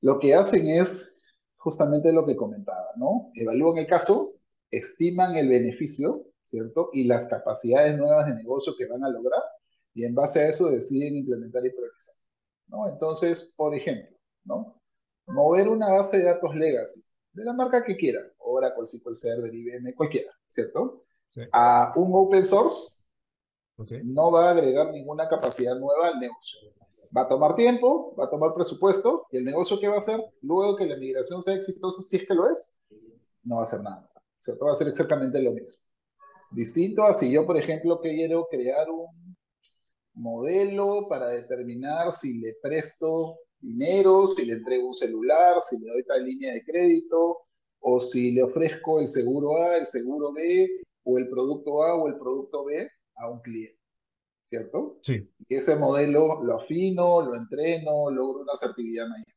lo 0.00 0.18
que 0.18 0.34
hacen 0.34 0.68
es 0.68 1.20
justamente 1.56 2.12
lo 2.12 2.26
que 2.26 2.36
comentaba, 2.36 2.88
¿no? 2.96 3.30
Evalúan 3.34 3.78
el 3.78 3.86
caso, 3.86 4.34
estiman 4.70 5.36
el 5.36 5.48
beneficio, 5.48 6.26
¿cierto? 6.42 6.90
Y 6.92 7.04
las 7.04 7.28
capacidades 7.28 7.96
nuevas 7.98 8.26
de 8.26 8.34
negocio 8.34 8.74
que 8.76 8.86
van 8.86 9.04
a 9.04 9.10
lograr, 9.10 9.42
y 9.94 10.04
en 10.04 10.14
base 10.14 10.40
a 10.40 10.48
eso 10.48 10.70
deciden 10.70 11.16
implementar 11.16 11.64
y 11.66 11.70
priorizar, 11.70 12.16
¿no? 12.68 12.88
Entonces, 12.88 13.54
por 13.56 13.74
ejemplo, 13.74 14.16
¿no? 14.44 14.80
mover 15.30 15.68
una 15.68 15.88
base 15.88 16.18
de 16.18 16.24
datos 16.24 16.54
legacy, 16.54 17.02
de 17.32 17.44
la 17.44 17.52
marca 17.52 17.84
que 17.84 17.96
quiera, 17.96 18.20
Oracle, 18.38 18.86
SQL 18.86 19.14
Server, 19.14 19.54
IBM, 19.54 19.94
cualquiera, 19.94 20.32
¿cierto? 20.48 21.04
A 21.52 21.92
un 21.96 22.10
open 22.12 22.44
source, 22.44 23.04
no 24.04 24.30
va 24.30 24.48
a 24.48 24.50
agregar 24.50 24.90
ninguna 24.90 25.28
capacidad 25.28 25.78
nueva 25.78 26.08
al 26.08 26.20
negocio. 26.20 26.60
Va 27.16 27.22
a 27.22 27.28
tomar 27.28 27.56
tiempo, 27.56 28.14
va 28.18 28.26
a 28.26 28.30
tomar 28.30 28.54
presupuesto, 28.54 29.26
y 29.30 29.38
el 29.38 29.44
negocio 29.44 29.80
que 29.80 29.88
va 29.88 29.94
a 29.94 29.98
hacer, 29.98 30.20
luego 30.42 30.76
que 30.76 30.86
la 30.86 30.96
migración 30.96 31.42
sea 31.42 31.54
exitosa, 31.54 32.02
si 32.02 32.16
es 32.16 32.26
que 32.26 32.34
lo 32.34 32.48
es, 32.50 32.82
no 33.42 33.56
va 33.56 33.62
a 33.62 33.64
hacer 33.64 33.80
nada. 33.80 34.10
¿cierto? 34.40 34.64
Va 34.64 34.72
a 34.72 34.76
ser 34.76 34.88
exactamente 34.88 35.40
lo 35.40 35.52
mismo. 35.52 35.84
Distinto 36.50 37.04
a 37.04 37.14
si 37.14 37.30
yo, 37.30 37.46
por 37.46 37.56
ejemplo, 37.56 38.00
quiero 38.00 38.48
crear 38.50 38.90
un 38.90 39.36
modelo 40.14 41.06
para 41.08 41.28
determinar 41.28 42.12
si 42.12 42.40
le 42.40 42.56
presto 42.60 43.38
dinero, 43.60 44.26
si 44.26 44.46
le 44.46 44.54
entrego 44.54 44.88
un 44.88 44.94
celular, 44.94 45.60
si 45.62 45.78
le 45.78 45.92
doy 45.92 46.04
tal 46.04 46.24
línea 46.24 46.54
de 46.54 46.64
crédito, 46.64 47.38
o 47.80 48.00
si 48.00 48.32
le 48.32 48.42
ofrezco 48.42 49.00
el 49.00 49.08
seguro 49.08 49.62
A, 49.62 49.76
el 49.76 49.86
seguro 49.86 50.32
B, 50.32 50.68
o 51.04 51.18
el 51.18 51.28
producto 51.28 51.82
A 51.82 51.94
o 51.94 52.08
el 52.08 52.16
producto 52.16 52.64
B 52.64 52.90
a 53.16 53.30
un 53.30 53.40
cliente. 53.40 53.78
¿Cierto? 54.44 54.98
Sí. 55.02 55.30
Y 55.48 55.54
ese 55.54 55.76
modelo 55.76 56.42
lo 56.42 56.56
afino, 56.56 57.22
lo 57.22 57.36
entreno, 57.36 58.10
logro 58.10 58.42
una 58.42 58.52
asertividad 58.54 59.06
mayor. 59.06 59.36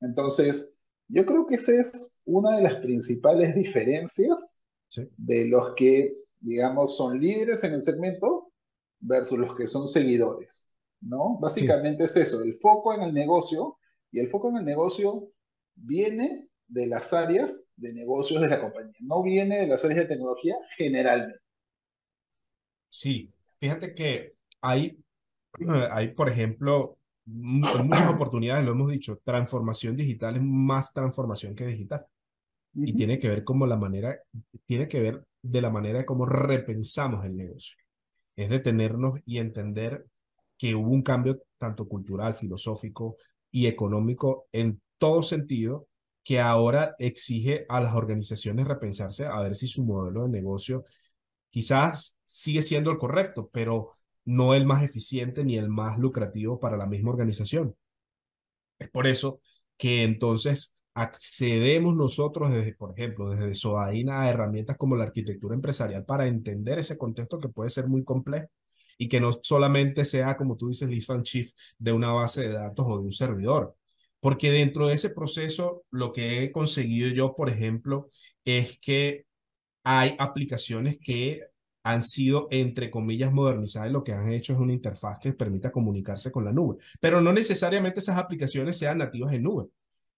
Entonces, 0.00 0.82
yo 1.08 1.26
creo 1.26 1.46
que 1.46 1.56
esa 1.56 1.72
es 1.72 2.22
una 2.24 2.56
de 2.56 2.62
las 2.62 2.76
principales 2.76 3.54
diferencias 3.54 4.62
de 5.16 5.48
los 5.48 5.74
que, 5.74 6.24
digamos, 6.40 6.96
son 6.96 7.20
líderes 7.20 7.64
en 7.64 7.74
el 7.74 7.82
segmento 7.82 8.52
versus 9.00 9.38
los 9.38 9.54
que 9.54 9.66
son 9.66 9.86
seguidores, 9.86 10.73
¿no? 11.04 11.38
Básicamente 11.40 12.04
es 12.04 12.16
eso, 12.16 12.42
el 12.42 12.54
foco 12.54 12.94
en 12.94 13.02
el 13.02 13.14
negocio, 13.14 13.78
y 14.10 14.20
el 14.20 14.30
foco 14.30 14.50
en 14.50 14.58
el 14.58 14.64
negocio 14.64 15.28
viene 15.74 16.48
de 16.68 16.86
las 16.86 17.12
áreas 17.12 17.70
de 17.76 17.92
negocios 17.92 18.40
de 18.40 18.48
la 18.48 18.60
compañía, 18.60 18.94
no 19.00 19.22
viene 19.22 19.60
de 19.60 19.66
las 19.66 19.84
áreas 19.84 20.00
de 20.00 20.14
tecnología 20.14 20.56
generalmente. 20.76 21.40
Sí, 22.88 23.32
fíjate 23.60 23.94
que 23.94 24.34
hay, 24.60 24.98
hay 25.90 26.08
por 26.08 26.28
ejemplo, 26.28 26.98
muchas 27.26 28.10
oportunidades, 28.14 28.64
lo 28.64 28.72
hemos 28.72 28.90
dicho, 28.90 29.20
transformación 29.24 29.96
digital 29.96 30.36
es 30.36 30.42
más 30.42 30.92
transformación 30.92 31.54
que 31.54 31.66
digital. 31.66 32.06
Y 32.76 32.92
tiene 32.96 33.20
que 33.20 33.28
ver 33.28 33.44
como 33.44 33.68
la 33.68 33.76
manera, 33.76 34.20
tiene 34.66 34.88
que 34.88 34.98
ver 34.98 35.24
de 35.42 35.60
la 35.60 35.70
manera 35.70 36.00
de 36.00 36.04
cómo 36.04 36.26
repensamos 36.26 37.24
el 37.24 37.36
negocio. 37.36 37.76
Es 38.34 38.50
detenernos 38.50 39.20
y 39.24 39.38
entender 39.38 40.06
que 40.58 40.74
hubo 40.74 40.90
un 40.90 41.02
cambio 41.02 41.40
tanto 41.58 41.88
cultural, 41.88 42.34
filosófico 42.34 43.16
y 43.50 43.66
económico 43.66 44.46
en 44.52 44.80
todo 44.98 45.22
sentido 45.22 45.88
que 46.22 46.40
ahora 46.40 46.94
exige 46.98 47.66
a 47.68 47.80
las 47.80 47.94
organizaciones 47.94 48.66
repensarse 48.66 49.26
a 49.26 49.40
ver 49.42 49.54
si 49.56 49.68
su 49.68 49.84
modelo 49.84 50.22
de 50.22 50.30
negocio 50.30 50.84
quizás 51.50 52.16
sigue 52.24 52.62
siendo 52.62 52.90
el 52.90 52.98
correcto, 52.98 53.50
pero 53.52 53.90
no 54.24 54.54
el 54.54 54.66
más 54.66 54.82
eficiente 54.82 55.44
ni 55.44 55.56
el 55.56 55.68
más 55.68 55.98
lucrativo 55.98 56.58
para 56.58 56.76
la 56.76 56.86
misma 56.86 57.10
organización. 57.10 57.76
Es 58.78 58.88
por 58.90 59.06
eso 59.06 59.40
que 59.76 60.04
entonces 60.04 60.74
accedemos 60.94 61.94
nosotros, 61.96 62.50
desde, 62.50 62.74
por 62.74 62.98
ejemplo, 62.98 63.30
desde 63.30 63.54
SOAINA 63.54 64.22
a 64.22 64.30
herramientas 64.30 64.76
como 64.76 64.96
la 64.96 65.04
arquitectura 65.04 65.54
empresarial 65.54 66.04
para 66.04 66.26
entender 66.26 66.78
ese 66.78 66.96
contexto 66.96 67.38
que 67.38 67.48
puede 67.48 67.70
ser 67.70 67.88
muy 67.88 68.04
complejo 68.04 68.48
y 68.98 69.08
que 69.08 69.20
no 69.20 69.30
solamente 69.42 70.04
sea, 70.04 70.36
como 70.36 70.56
tú 70.56 70.68
dices, 70.68 70.88
list 70.88 71.10
and 71.10 71.24
shift 71.24 71.56
de 71.78 71.92
una 71.92 72.12
base 72.12 72.42
de 72.42 72.52
datos 72.52 72.86
o 72.88 72.98
de 72.98 73.04
un 73.04 73.12
servidor. 73.12 73.76
Porque 74.20 74.50
dentro 74.50 74.86
de 74.86 74.94
ese 74.94 75.10
proceso, 75.10 75.84
lo 75.90 76.12
que 76.12 76.42
he 76.42 76.52
conseguido 76.52 77.10
yo, 77.10 77.34
por 77.36 77.50
ejemplo, 77.50 78.08
es 78.44 78.78
que 78.80 79.26
hay 79.84 80.14
aplicaciones 80.18 80.98
que 80.98 81.42
han 81.82 82.02
sido, 82.02 82.48
entre 82.50 82.90
comillas, 82.90 83.32
modernizadas 83.32 83.92
lo 83.92 84.02
que 84.04 84.12
han 84.12 84.30
hecho 84.30 84.54
es 84.54 84.58
una 84.58 84.72
interfaz 84.72 85.18
que 85.20 85.34
permita 85.34 85.70
comunicarse 85.70 86.32
con 86.32 86.44
la 86.44 86.52
nube. 86.52 86.78
Pero 87.00 87.20
no 87.20 87.32
necesariamente 87.32 88.00
esas 88.00 88.18
aplicaciones 88.18 88.78
sean 88.78 88.98
nativas 88.98 89.32
en 89.34 89.42
nube. 89.42 89.68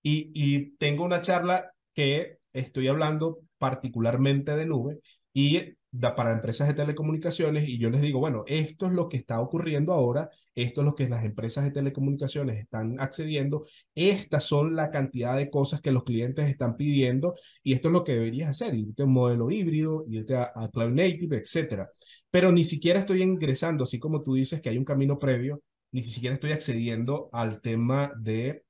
Y, 0.03 0.31
y 0.35 0.77
tengo 0.77 1.05
una 1.05 1.21
charla 1.21 1.73
que 1.93 2.39
estoy 2.53 2.89
hablando 2.89 3.41
particularmente 3.59 4.55
de 4.57 4.67
nube 4.67 5.01
y 5.35 5.75
para 6.17 6.33
empresas 6.33 6.69
de 6.69 6.75
telecomunicaciones 6.75 7.69
y 7.69 7.79
yo 7.79 7.91
les 7.91 8.03
digo, 8.03 8.21
bueno, 8.21 8.45
esto 8.47 8.87
es 8.87 8.93
lo 8.93 9.09
que 9.09 9.17
está 9.17 9.41
ocurriendo 9.41 9.93
ahora, 9.93 10.31
esto 10.55 10.81
es 10.81 10.85
lo 10.85 10.95
que 10.95 11.09
las 11.09 11.25
empresas 11.25 11.65
de 11.65 11.71
telecomunicaciones 11.71 12.59
están 12.59 13.01
accediendo, 13.01 13.65
estas 13.95 14.45
son 14.45 14.77
la 14.77 14.91
cantidad 14.91 15.37
de 15.37 15.51
cosas 15.51 15.81
que 15.81 15.93
los 15.93 16.05
clientes 16.05 16.49
están 16.49 16.77
pidiendo 16.77 17.35
y 17.63 17.73
esto 17.75 17.89
es 17.89 17.93
lo 17.93 18.05
que 18.05 18.13
deberías 18.15 18.51
hacer, 18.51 18.75
irte 18.75 19.03
a 19.03 19.07
un 19.07 19.13
modelo 19.13 19.51
híbrido, 19.51 20.05
irte 20.09 20.37
a, 20.37 20.53
a 20.55 20.71
Cloud 20.71 20.93
Native, 20.93 21.37
etcétera. 21.39 21.89
Pero 22.31 22.53
ni 22.53 22.65
siquiera 22.65 23.01
estoy 23.01 23.23
ingresando, 23.23 23.85
así 23.85 23.99
como 23.99 24.23
tú 24.23 24.35
dices 24.35 24.61
que 24.61 24.69
hay 24.71 24.79
un 24.79 24.85
camino 24.85 25.19
previo, 25.19 25.63
ni 25.93 26.05
siquiera 26.05 26.35
estoy 26.35 26.53
accediendo 26.53 27.29
al 27.33 27.61
tema 27.61 28.13
de 28.19 28.65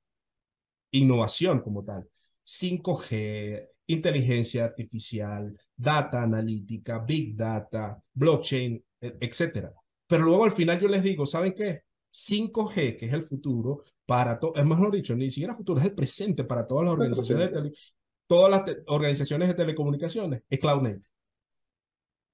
innovación 0.91 1.61
como 1.61 1.83
tal. 1.83 2.07
5G, 2.43 3.67
inteligencia 3.87 4.65
artificial, 4.65 5.57
data 5.77 6.23
analítica, 6.23 6.99
big 6.99 7.35
data, 7.35 8.01
blockchain, 8.13 8.83
e, 8.99 9.17
etcétera. 9.21 9.71
Pero 10.07 10.23
luego 10.23 10.45
al 10.45 10.51
final 10.51 10.79
yo 10.79 10.87
les 10.87 11.03
digo, 11.03 11.25
¿saben 11.25 11.53
qué? 11.53 11.83
5G, 12.11 12.97
que 12.97 13.05
es 13.05 13.13
el 13.13 13.21
futuro 13.21 13.83
para 14.05 14.39
todo, 14.39 14.55
es 14.55 14.65
mejor 14.65 14.91
dicho, 14.91 15.15
ni 15.15 15.29
siquiera 15.29 15.53
futuro, 15.53 15.79
es 15.79 15.85
el 15.85 15.93
presente 15.93 16.43
para 16.45 16.65
todas 16.65 16.85
las 16.85 16.93
organizaciones 16.93 17.51
de 17.51 17.71
todas 18.25 18.51
las 18.51 18.77
organizaciones 18.87 19.47
de 19.47 19.53
telecomunicaciones, 19.53 20.41
es 20.49 20.59
cloud 20.59 20.81
native. 20.81 21.05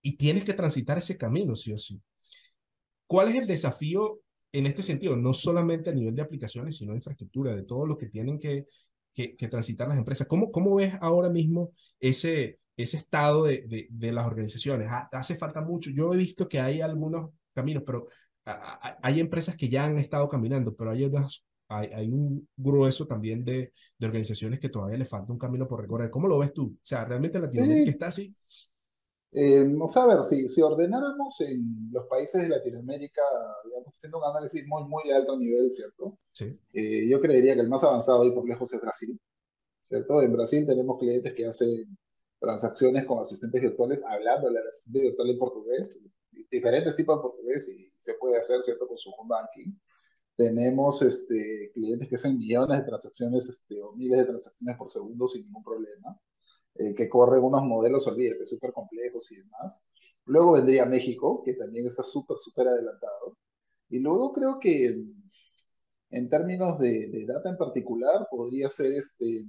Y 0.02 0.18
tienes 0.18 0.44
que 0.44 0.54
transitar 0.54 0.98
ese 0.98 1.18
camino, 1.18 1.56
sí 1.56 1.72
o 1.72 1.78
sí. 1.78 2.02
¿Cuál 3.08 3.30
es 3.30 3.36
el 3.36 3.46
desafío 3.46 4.22
en 4.52 4.66
este 4.66 4.82
sentido? 4.82 5.16
No 5.16 5.34
solamente 5.34 5.92
a 5.92 5.94
nivel 5.94 6.16
de 6.16 6.24
aplicaciones, 6.24 6.78
sino 6.78 6.92
de 6.92 6.98
infraestructura, 6.98 7.56
de 7.56 7.64
todo 7.64 7.86
lo 7.86 7.98
que 7.98 8.08
tienen 8.08 8.40
que, 8.40 8.66
que, 9.14 9.36
que 9.36 9.48
transitar 9.48 9.88
las 9.88 9.98
empresas. 9.98 10.28
¿Cómo, 10.28 10.52
¿Cómo 10.52 10.76
ves 10.76 10.94
ahora 11.00 11.30
mismo 11.30 11.72
ese, 12.00 12.60
ese 12.76 12.98
estado 12.98 13.46
de, 13.46 13.64
de, 13.68 13.88
de 13.90 14.12
las 14.12 14.26
organizaciones. 14.26 14.88
Hace 15.12 15.36
falta 15.36 15.62
mucho. 15.62 15.90
Yo 15.92 16.14
he 16.14 16.18
visto 16.18 16.48
que 16.48 16.60
hay 16.60 16.82
algunos 16.82 17.32
caminos, 17.54 17.84
pero 17.86 18.08
hay 18.46 19.20
empresas 19.20 19.56
que 19.56 19.70
ya 19.70 19.86
han 19.86 19.98
estado 19.98 20.28
caminando, 20.28 20.76
pero 20.76 20.92
hay, 20.92 21.10
hay, 21.70 21.88
hay, 21.94 22.08
un 22.10 22.48
grueso 22.56 23.08
también 23.08 23.46
de, 23.46 23.72
de, 23.98 24.08
organizaciones 24.08 24.60
que 24.60 24.70
todavía 24.70 24.98
le 24.98 25.06
falta 25.06 25.32
un 25.32 25.40
camino 25.40 25.68
por 25.68 25.82
recorrer. 25.82 26.10
¿Cómo 26.10 26.28
lo 26.28 26.40
ves 26.40 26.54
tú? 26.54 26.66
O 26.66 26.86
sea, 26.86 27.06
¿realmente 27.06 27.40
Latinoamérica 27.40 27.92
está 27.92 28.08
así? 28.08 28.36
Eh, 29.32 29.64
vamos 29.64 29.98
a 29.98 30.06
ver, 30.06 30.24
si, 30.24 30.48
si 30.48 30.62
ordenáramos 30.62 31.42
en 31.42 31.90
los 31.92 32.06
países 32.08 32.44
de 32.44 32.50
Latinoamérica, 32.50 33.22
digamos, 33.66 33.88
haciendo 33.88 34.20
un 34.20 34.26
análisis 34.26 34.64
muy, 34.68 34.84
muy 34.84 35.04
de 35.08 35.16
alto 35.16 35.40
nivel, 35.40 35.72
¿cierto? 35.74 36.20
Sí. 36.32 36.56
Eh, 36.74 37.08
yo 37.10 37.20
creería 37.20 37.56
que 37.56 37.62
el 37.62 37.70
más 37.70 37.84
avanzado 37.84 38.22
ahí 38.22 38.32
por 38.32 38.48
lejos 38.48 38.72
es 38.72 38.82
Brasil, 38.82 39.20
¿cierto? 39.82 40.22
En 40.22 40.34
Brasil 40.34 40.68
tenemos 40.68 41.00
clientes 41.00 41.34
que 41.34 41.48
hacen 41.48 41.98
transacciones 42.44 43.06
con 43.06 43.20
asistentes 43.20 43.62
virtuales, 43.62 44.04
hablándole 44.04 44.60
al 44.60 44.68
asistente 44.68 45.08
virtual 45.08 45.30
en 45.30 45.40
portugués, 45.40 46.12
diferentes 46.52 46.94
tipos 46.98 47.18
de 47.18 47.22
portugués 47.22 47.70
y 47.70 47.94
se 47.98 48.16
puede 48.16 48.38
hacer, 48.38 48.62
¿cierto?, 48.62 48.86
con 48.86 48.98
su 48.98 49.12
home 49.12 49.30
banking. 49.30 49.72
Tenemos 50.36 51.02
este, 51.02 51.72
clientes 51.74 52.10
que 52.10 52.16
hacen 52.16 52.38
millones 52.38 52.80
de 52.80 52.86
transacciones 52.86 53.48
este, 53.48 53.82
o 53.82 53.94
miles 53.94 54.18
de 54.18 54.26
transacciones 54.26 54.78
por 54.78 54.90
segundo 54.90 55.26
sin 55.28 55.44
ningún 55.44 55.64
problema, 55.64 56.20
eh, 56.76 56.94
que 56.94 57.08
corren 57.08 57.44
unos 57.44 57.64
modelos, 57.64 58.08
olvídate, 58.08 58.44
súper 58.44 58.74
complejos 58.74 59.32
y 59.32 59.38
demás. 59.38 59.88
Luego 60.26 60.54
vendría 60.54 60.86
México, 60.86 61.44
que 61.46 61.54
también 61.54 61.88
está 61.88 62.04
súper, 62.04 62.38
súper 62.40 62.68
adelantado. 62.68 63.38
Y 63.90 64.00
luego 64.00 64.34
creo 64.34 64.60
que 64.60 65.06
en 66.10 66.30
términos 66.30 66.78
de, 66.78 67.10
de, 67.10 67.26
data 67.26 67.50
en 67.50 67.58
particular, 67.58 68.28
podría 68.30 68.70
ser 68.70 68.92
este, 68.94 69.46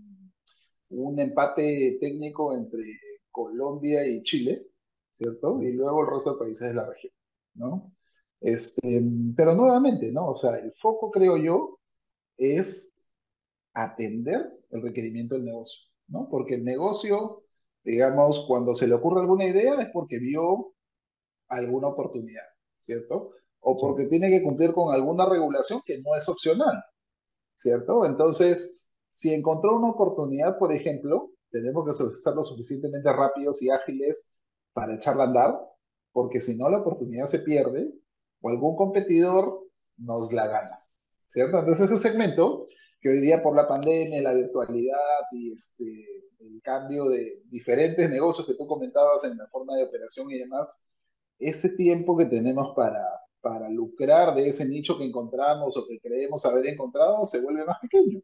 un 0.96 1.18
empate 1.18 1.98
técnico 2.00 2.54
entre 2.56 2.84
Colombia 3.30 4.06
y 4.06 4.22
Chile, 4.22 4.66
¿cierto? 5.12 5.62
Y 5.62 5.72
luego 5.72 6.02
el 6.02 6.10
resto 6.10 6.34
de 6.34 6.38
países 6.38 6.68
de 6.68 6.74
la 6.74 6.86
región, 6.86 7.12
¿no? 7.54 7.92
Este, 8.40 9.02
pero 9.36 9.54
nuevamente, 9.54 10.12
¿no? 10.12 10.30
O 10.30 10.34
sea, 10.34 10.56
el 10.58 10.72
foco, 10.72 11.10
creo 11.10 11.36
yo, 11.36 11.80
es 12.36 12.94
atender 13.72 14.50
el 14.70 14.82
requerimiento 14.82 15.34
del 15.34 15.44
negocio, 15.44 15.88
¿no? 16.08 16.28
Porque 16.30 16.56
el 16.56 16.64
negocio, 16.64 17.44
digamos, 17.82 18.44
cuando 18.46 18.74
se 18.74 18.86
le 18.86 18.94
ocurre 18.94 19.20
alguna 19.22 19.46
idea 19.46 19.80
es 19.80 19.88
porque 19.92 20.18
vio 20.18 20.74
alguna 21.48 21.88
oportunidad, 21.88 22.44
¿cierto? 22.78 23.32
O 23.60 23.76
porque 23.76 24.06
tiene 24.06 24.30
que 24.30 24.42
cumplir 24.42 24.72
con 24.72 24.94
alguna 24.94 25.26
regulación 25.26 25.80
que 25.84 26.00
no 26.02 26.14
es 26.16 26.28
opcional, 26.28 26.82
¿cierto? 27.54 28.04
Entonces, 28.06 28.83
si 29.14 29.32
encontró 29.32 29.76
una 29.76 29.90
oportunidad, 29.90 30.58
por 30.58 30.72
ejemplo, 30.72 31.30
tenemos 31.52 31.86
que 31.86 31.94
ser 31.94 32.34
lo 32.34 32.42
suficientemente 32.42 33.12
rápidos 33.12 33.62
y 33.62 33.70
ágiles 33.70 34.42
para 34.72 34.96
echarla 34.96 35.22
a 35.22 35.26
andar, 35.28 35.60
porque 36.10 36.40
si 36.40 36.58
no 36.58 36.68
la 36.68 36.78
oportunidad 36.78 37.26
se 37.26 37.38
pierde 37.38 37.94
o 38.40 38.48
algún 38.48 38.74
competidor 38.74 39.68
nos 39.98 40.32
la 40.32 40.48
gana, 40.48 40.84
¿cierto? 41.26 41.60
Entonces 41.60 41.92
ese 41.92 42.08
segmento, 42.08 42.66
que 43.00 43.10
hoy 43.10 43.20
día 43.20 43.40
por 43.40 43.54
la 43.54 43.68
pandemia, 43.68 44.20
la 44.20 44.34
virtualidad 44.34 44.98
y 45.30 45.54
este, 45.54 45.84
el 46.40 46.60
cambio 46.60 47.08
de 47.08 47.40
diferentes 47.50 48.10
negocios 48.10 48.48
que 48.48 48.54
tú 48.54 48.66
comentabas 48.66 49.22
en 49.22 49.38
la 49.38 49.46
forma 49.46 49.76
de 49.76 49.84
operación 49.84 50.28
y 50.32 50.40
demás, 50.40 50.90
ese 51.38 51.76
tiempo 51.76 52.16
que 52.16 52.26
tenemos 52.26 52.74
para, 52.74 53.06
para 53.40 53.68
lucrar 53.70 54.34
de 54.34 54.48
ese 54.48 54.68
nicho 54.68 54.98
que 54.98 55.04
encontramos 55.04 55.76
o 55.76 55.86
que 55.86 56.00
creemos 56.00 56.44
haber 56.46 56.66
encontrado 56.66 57.24
se 57.26 57.40
vuelve 57.40 57.64
más 57.64 57.78
pequeño. 57.78 58.20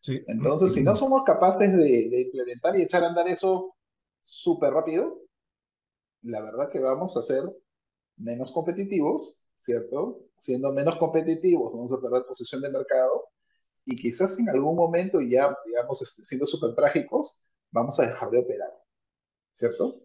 Sí. 0.00 0.22
Entonces, 0.26 0.72
si 0.72 0.82
no 0.82 0.96
somos 0.96 1.22
capaces 1.24 1.72
de, 1.72 2.08
de 2.10 2.22
implementar 2.22 2.78
y 2.78 2.82
echar 2.82 3.04
a 3.04 3.08
andar 3.08 3.28
eso 3.28 3.76
súper 4.20 4.72
rápido, 4.72 5.20
la 6.22 6.40
verdad 6.40 6.70
que 6.70 6.78
vamos 6.78 7.16
a 7.16 7.22
ser 7.22 7.42
menos 8.16 8.52
competitivos, 8.52 9.48
¿cierto? 9.56 10.20
Siendo 10.36 10.72
menos 10.72 10.96
competitivos, 10.96 11.72
vamos 11.74 11.92
a 11.92 12.00
perder 12.00 12.22
posición 12.26 12.62
de 12.62 12.70
mercado 12.70 13.28
y 13.84 13.96
quizás 13.96 14.38
en 14.38 14.48
algún 14.48 14.76
momento 14.76 15.20
ya, 15.20 15.54
digamos, 15.64 16.02
este, 16.02 16.22
siendo 16.22 16.46
súper 16.46 16.74
trágicos, 16.74 17.50
vamos 17.70 17.98
a 17.98 18.06
dejar 18.06 18.30
de 18.30 18.40
operar, 18.40 18.70
¿cierto? 19.52 20.02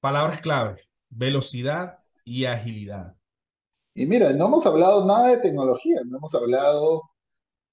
Palabras 0.00 0.40
clave, 0.40 0.80
velocidad 1.08 1.98
y 2.24 2.44
agilidad. 2.44 3.16
Y 3.94 4.06
mira, 4.06 4.32
no 4.32 4.46
hemos 4.46 4.66
hablado 4.66 5.06
nada 5.06 5.28
de 5.28 5.38
tecnología, 5.38 6.00
no 6.04 6.16
hemos 6.16 6.34
hablado 6.34 7.02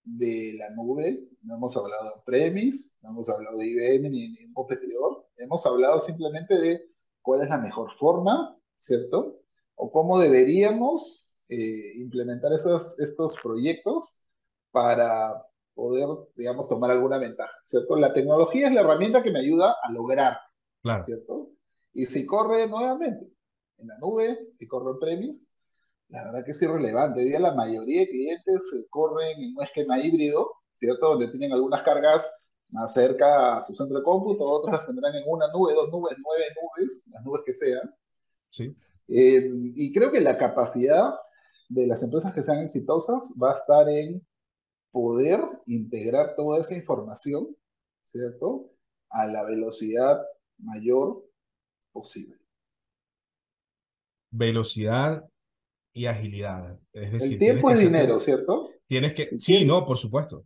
de 0.03 0.55
la 0.57 0.69
nube, 0.71 1.29
no 1.43 1.55
hemos 1.55 1.75
hablado 1.77 2.03
de 2.05 2.21
premis, 2.25 2.99
no 3.03 3.09
hemos 3.09 3.29
hablado 3.29 3.57
de 3.57 3.67
IBM 3.67 4.09
ni 4.09 4.21
de 4.23 4.39
ningún 4.39 4.53
competidor, 4.53 5.27
hemos 5.37 5.65
hablado 5.65 5.99
simplemente 5.99 6.57
de 6.57 6.81
cuál 7.21 7.41
es 7.41 7.49
la 7.49 7.57
mejor 7.57 7.91
forma, 7.97 8.57
¿cierto? 8.77 9.41
O 9.75 9.91
cómo 9.91 10.19
deberíamos 10.19 11.39
eh, 11.49 11.93
implementar 11.97 12.53
esos, 12.53 12.99
estos 12.99 13.37
proyectos 13.41 14.27
para 14.71 15.45
poder, 15.73 16.07
digamos, 16.35 16.67
tomar 16.67 16.91
alguna 16.91 17.17
ventaja, 17.17 17.57
¿cierto? 17.63 17.95
La 17.95 18.13
tecnología 18.13 18.67
es 18.67 18.73
la 18.73 18.81
herramienta 18.81 19.23
que 19.23 19.31
me 19.31 19.39
ayuda 19.39 19.75
a 19.81 19.91
lograr, 19.91 20.37
Claro. 20.81 21.01
¿cierto? 21.03 21.51
Y 21.93 22.05
si 22.05 22.25
corre 22.25 22.67
nuevamente 22.67 23.27
en 23.77 23.87
la 23.87 23.97
nube, 23.99 24.47
si 24.51 24.67
corre 24.67 24.91
en 24.91 24.99
premis, 24.99 25.58
la 26.09 26.23
verdad 26.23 26.43
que 26.43 26.51
es 26.51 26.61
irrelevante. 26.61 27.21
Hoy 27.21 27.29
día 27.29 27.39
la 27.39 27.53
mayoría 27.53 28.01
de 28.01 28.09
clientes 28.09 28.87
corren 28.89 29.39
en 29.41 29.55
un 29.55 29.63
esquema 29.63 29.99
híbrido, 29.99 30.51
¿cierto? 30.73 31.09
Donde 31.09 31.29
tienen 31.29 31.53
algunas 31.53 31.83
cargas 31.83 32.49
más 32.71 32.93
cerca 32.93 33.57
a 33.57 33.63
su 33.63 33.73
centro 33.73 33.99
de 33.99 34.03
cómputo, 34.03 34.45
otras 34.45 34.77
las 34.77 34.85
tendrán 34.87 35.15
en 35.15 35.23
una 35.27 35.47
nube, 35.51 35.73
dos 35.73 35.91
nubes, 35.91 36.17
nueve 36.19 36.45
nubes, 36.61 37.09
las 37.13 37.23
nubes 37.23 37.41
que 37.45 37.53
sean. 37.53 37.95
Sí. 38.49 38.75
Eh, 39.07 39.51
y 39.75 39.93
creo 39.93 40.11
que 40.11 40.21
la 40.21 40.37
capacidad 40.37 41.13
de 41.67 41.87
las 41.87 42.03
empresas 42.03 42.33
que 42.33 42.43
sean 42.43 42.59
exitosas 42.59 43.35
va 43.41 43.51
a 43.51 43.55
estar 43.55 43.89
en 43.89 44.25
poder 44.91 45.39
integrar 45.67 46.35
toda 46.35 46.61
esa 46.61 46.75
información, 46.75 47.55
¿cierto? 48.03 48.71
A 49.09 49.27
la 49.27 49.43
velocidad 49.43 50.19
mayor 50.57 51.23
posible. 51.91 52.37
Velocidad 54.31 55.27
y 55.93 56.05
agilidad. 56.05 56.79
Es 56.93 57.11
decir, 57.11 57.33
El 57.33 57.39
tiempo 57.39 57.71
es 57.71 57.79
dinero, 57.79 58.19
¿cierto? 58.19 58.69
Tienes 58.87 59.13
que, 59.13 59.29
sí, 59.37 59.57
tiempo. 59.57 59.79
no, 59.79 59.85
por 59.85 59.97
supuesto. 59.97 60.45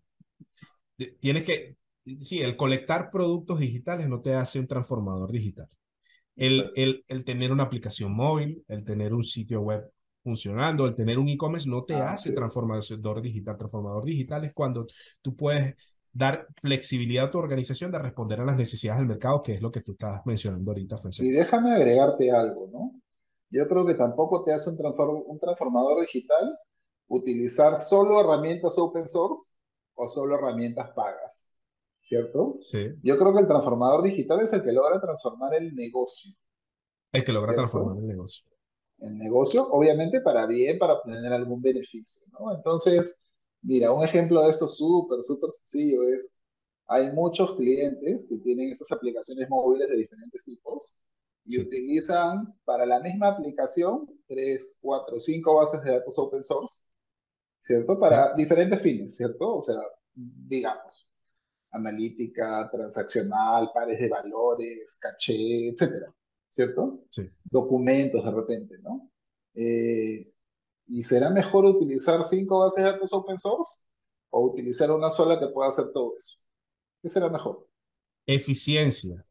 Tienes 1.19 1.43
que, 1.43 1.75
sí, 2.21 2.39
el 2.41 2.55
colectar 2.55 3.09
productos 3.11 3.59
digitales 3.59 4.07
no 4.07 4.21
te 4.21 4.33
hace 4.35 4.59
un 4.59 4.67
transformador 4.67 5.31
digital. 5.31 5.67
El, 6.35 6.71
el, 6.75 7.03
el 7.07 7.25
tener 7.25 7.51
una 7.51 7.63
aplicación 7.63 8.13
móvil, 8.15 8.63
el 8.67 8.83
tener 8.83 9.13
un 9.13 9.23
sitio 9.23 9.61
web 9.61 9.89
funcionando, 10.23 10.85
el 10.85 10.95
tener 10.95 11.19
un 11.19 11.27
e-commerce 11.29 11.69
no 11.69 11.83
te 11.83 11.95
hace 11.95 12.33
transformador 12.33 13.21
digital. 13.21 13.57
Transformador 13.57 14.05
digital 14.05 14.43
es 14.45 14.53
cuando 14.53 14.87
tú 15.21 15.35
puedes 15.35 15.75
dar 16.11 16.47
flexibilidad 16.61 17.25
a 17.25 17.31
tu 17.31 17.39
organización 17.39 17.91
de 17.91 17.99
responder 17.99 18.39
a 18.39 18.45
las 18.45 18.55
necesidades 18.55 18.99
del 18.99 19.07
mercado, 19.07 19.41
que 19.43 19.53
es 19.53 19.61
lo 19.61 19.71
que 19.71 19.81
tú 19.81 19.93
estabas 19.93 20.21
mencionando 20.25 20.71
ahorita, 20.71 20.95
Y 20.95 20.99
Francesco. 20.99 21.31
déjame 21.31 21.71
agregarte 21.71 22.31
algo, 22.31 22.69
¿no? 22.71 23.01
Yo 23.53 23.67
creo 23.67 23.85
que 23.85 23.95
tampoco 23.95 24.43
te 24.43 24.53
hace 24.53 24.69
un, 24.71 24.77
transfor- 24.77 25.23
un 25.27 25.39
transformador 25.39 26.01
digital 26.01 26.57
utilizar 27.07 27.79
solo 27.79 28.19
herramientas 28.21 28.77
open 28.79 29.07
source 29.07 29.57
o 29.95 30.09
solo 30.09 30.35
herramientas 30.35 30.91
pagas, 30.95 31.57
¿cierto? 32.01 32.57
Sí, 32.61 32.79
Yo 33.03 33.17
creo 33.19 33.33
que 33.33 33.41
el 33.41 33.47
transformador 33.47 34.03
digital 34.03 34.41
es 34.41 34.53
el 34.53 34.63
que 34.63 34.71
logra 34.73 34.99
transformar 35.01 35.53
el 35.55 35.75
negocio, 35.75 36.33
el 37.13 37.23
que 37.23 37.31
logra 37.31 37.53
¿cierto? 37.53 37.61
transformar 37.61 37.97
el 37.97 38.07
negocio. 38.07 38.45
El 38.99 39.17
negocio, 39.19 39.67
obviamente, 39.71 40.21
para 40.21 40.47
bien, 40.47 40.79
para 40.79 40.93
obtener 40.93 41.31
algún 41.33 41.61
beneficio, 41.61 42.25
¿no? 42.39 42.55
Entonces, 42.55 43.29
mira, 43.61 43.91
un 43.91 44.03
ejemplo 44.03 44.41
de 44.43 44.51
esto 44.51 44.67
súper, 44.67 45.21
súper 45.23 45.51
sencillo 45.51 46.03
es, 46.09 46.39
hay 46.87 47.11
muchos 47.13 47.55
clientes 47.55 48.27
que 48.29 48.37
tienen 48.39 48.71
estas 48.71 48.91
aplicaciones 48.91 49.49
móviles 49.49 49.89
de 49.89 49.97
diferentes 49.97 50.45
tipos 50.45 51.03
y 51.45 51.57
Sí, 51.57 51.61
utilizan 51.61 52.55
para 52.65 52.85
la 52.85 52.99
misma 53.01 53.27
aplicación 53.29 54.07
tres, 54.27 54.79
cuatro, 54.81 55.19
cinco 55.19 55.55
bases 55.55 55.83
de 55.83 55.91
datos 55.93 56.17
open 56.19 56.43
source, 56.43 56.87
¿cierto? 57.61 57.99
sí, 57.99 57.99
Para 57.99 58.33
diferentes 58.35 58.81
fines, 58.81 59.15
¿cierto? 59.17 59.55
O 59.57 59.61
sea, 59.61 59.77
digamos, 60.15 61.11
analítica, 61.71 62.69
transaccional, 62.71 63.71
pares 63.73 63.99
de 63.99 64.09
valores, 64.09 64.97
caché, 65.01 65.69
etcétera, 65.69 66.13
¿cierto? 66.49 67.05
sí. 67.09 67.23
Documentos 67.43 68.23
de 68.25 68.31
repente, 68.31 68.77
¿no? 68.81 69.11
Eh, 69.55 70.33
¿y 70.87 71.03
será 71.03 71.29
mejor 71.29 71.65
utilizar 71.65 72.25
cinco 72.25 72.59
bases 72.59 72.83
de 72.83 72.91
datos 72.91 73.13
open 73.13 73.39
source 73.39 73.87
o 74.31 74.43
utilizar 74.45 74.91
una 74.91 75.11
sola 75.11 75.39
que 75.39 75.47
pueda 75.47 75.69
hacer 75.69 75.91
todo 75.93 76.15
eso? 76.17 76.39
¿Qué 77.01 77.09
será 77.09 77.29
mejor? 77.29 77.67
Eficiencia, 78.27 79.25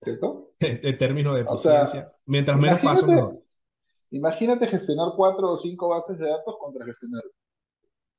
¿Cierto? 0.00 0.52
en 0.60 0.98
términos 0.98 1.34
de 1.36 1.42
O 1.44 1.56
sea, 1.56 1.82
eficiencia. 1.82 2.12
Mientras 2.26 2.58
menos 2.58 2.80
pasos, 2.80 3.08
mejor. 3.08 3.42
imagínate, 4.10 4.66
gestionar 4.68 5.12
cuatro 5.16 5.52
o 5.52 5.56
cinco 5.56 5.88
bases 5.88 6.18
de 6.18 6.28
datos 6.28 6.56
contra 6.60 6.84
gestionar, 6.86 7.22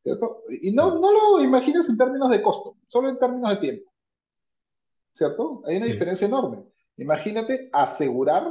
¿cierto? 0.04 0.44
Y 0.62 0.74
no, 0.74 1.00
no 1.00 1.12
lo 1.12 1.44
imagines 1.44 1.90
en 1.90 1.98
términos 1.98 2.30
de 2.30 2.42
costo, 2.42 2.78
solo 2.88 3.10
en 3.10 3.20
términos 3.20 3.52
de 3.52 3.58
tiempo, 3.58 3.92
¿cierto? 5.12 5.62
Hay 5.66 5.78
una 5.78 5.86
Sí, 5.86 5.92
diferencia 5.92 6.28
enorme. 6.28 6.64
Imagínate 6.98 7.70
asegurar, 7.74 8.44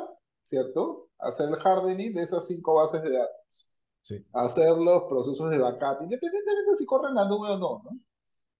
¿cierto? 0.45 1.09
Hacer 1.19 1.49
el 1.49 1.57
hardening 1.62 2.14
de 2.14 2.23
esas 2.23 2.47
cinco 2.47 2.75
bases 2.75 3.03
de 3.03 3.11
datos, 3.12 3.79
sí. 4.03 4.25
hacer 4.33 4.77
los 4.77 5.05
procesos 5.05 5.51
de 5.51 5.59
backup, 5.59 6.03
independientemente 6.03 6.71
de 6.73 6.77
si 6.77 6.87
corren 6.87 7.14
la 7.14 7.27
nube 7.29 7.51
o 7.51 7.59
no, 7.59 7.83
¿no? 7.85 8.01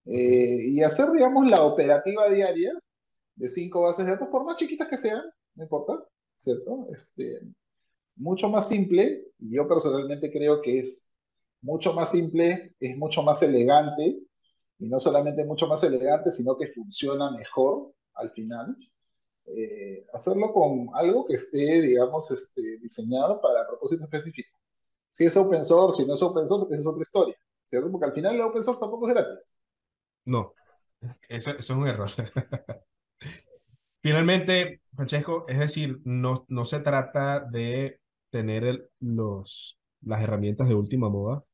Eh, 0.06 0.68
y 0.70 0.83
hacer, 0.83 1.11
digamos, 1.12 1.50
la 1.50 1.62
operativa 1.64 2.28
diaria 2.30 2.72
de 3.40 3.48
cinco 3.48 3.81
bases 3.81 4.05
de 4.05 4.12
datos, 4.12 4.29
por 4.29 4.44
más 4.44 4.57
chiquitas 4.57 4.87
que 4.87 4.98
sean, 4.98 5.22
no 5.55 5.62
importa, 5.62 5.94
¿cierto? 6.37 6.87
Este, 6.92 7.40
mucho 8.16 8.50
más 8.50 8.68
simple, 8.68 9.33
y 9.38 9.57
yo 9.57 9.66
personalmente 9.66 10.31
creo 10.31 10.61
que 10.61 10.81
es 10.81 11.11
mucho 11.62 11.94
más 11.94 12.11
simple, 12.11 12.74
es 12.79 12.98
mucho 12.98 13.22
más 13.22 13.42
elegante, 13.42 14.20
y 14.79 14.88
no 14.88 15.00
solamente 15.00 15.44
mucho 15.46 15.66
más 15.66 15.83
elegante, 15.85 16.31
sino 16.31 16.57
que 16.59 16.68
funciona 16.68 17.31
mejor 17.31 17.94
al 18.14 18.31
final. 18.33 18.76
Eh, 19.46 20.07
hacerlo 20.12 20.53
con 20.53 20.88
algo 20.92 21.26
que 21.26 21.35
esté, 21.35 21.81
digamos, 21.81 22.31
este, 22.31 22.79
diseñado 22.79 23.40
para 23.40 23.66
propósito 23.66 24.05
específico. 24.05 24.50
Si 25.09 25.24
es 25.24 25.37
open 25.38 25.64
source, 25.64 26.03
si 26.03 26.07
no 26.07 26.12
es 26.12 26.22
open 26.22 26.46
source, 26.46 26.66
esa 26.70 26.81
es 26.81 26.87
otra 26.87 27.03
historia, 27.03 27.37
¿cierto? 27.64 27.90
Porque 27.90 28.07
al 28.07 28.12
final 28.12 28.35
el 28.35 28.42
open 28.42 28.62
source 28.62 28.81
tampoco 28.81 29.09
es 29.09 29.14
gratis. 29.14 29.59
No, 30.26 30.53
eso, 31.26 31.50
eso 31.53 31.59
es 31.59 31.70
un 31.70 31.88
error. 31.88 32.11
Finalmente, 34.02 34.80
Francesco, 34.94 35.44
es 35.48 35.59
decir, 35.59 36.00
no, 36.04 36.44
no 36.48 36.64
se 36.64 36.80
trata 36.80 37.40
de 37.40 38.00
tener 38.30 38.90
los, 39.00 39.78
las 40.02 40.22
herramientas 40.22 40.68
de 40.68 40.74
última 40.74 41.09
moda, 41.11 41.44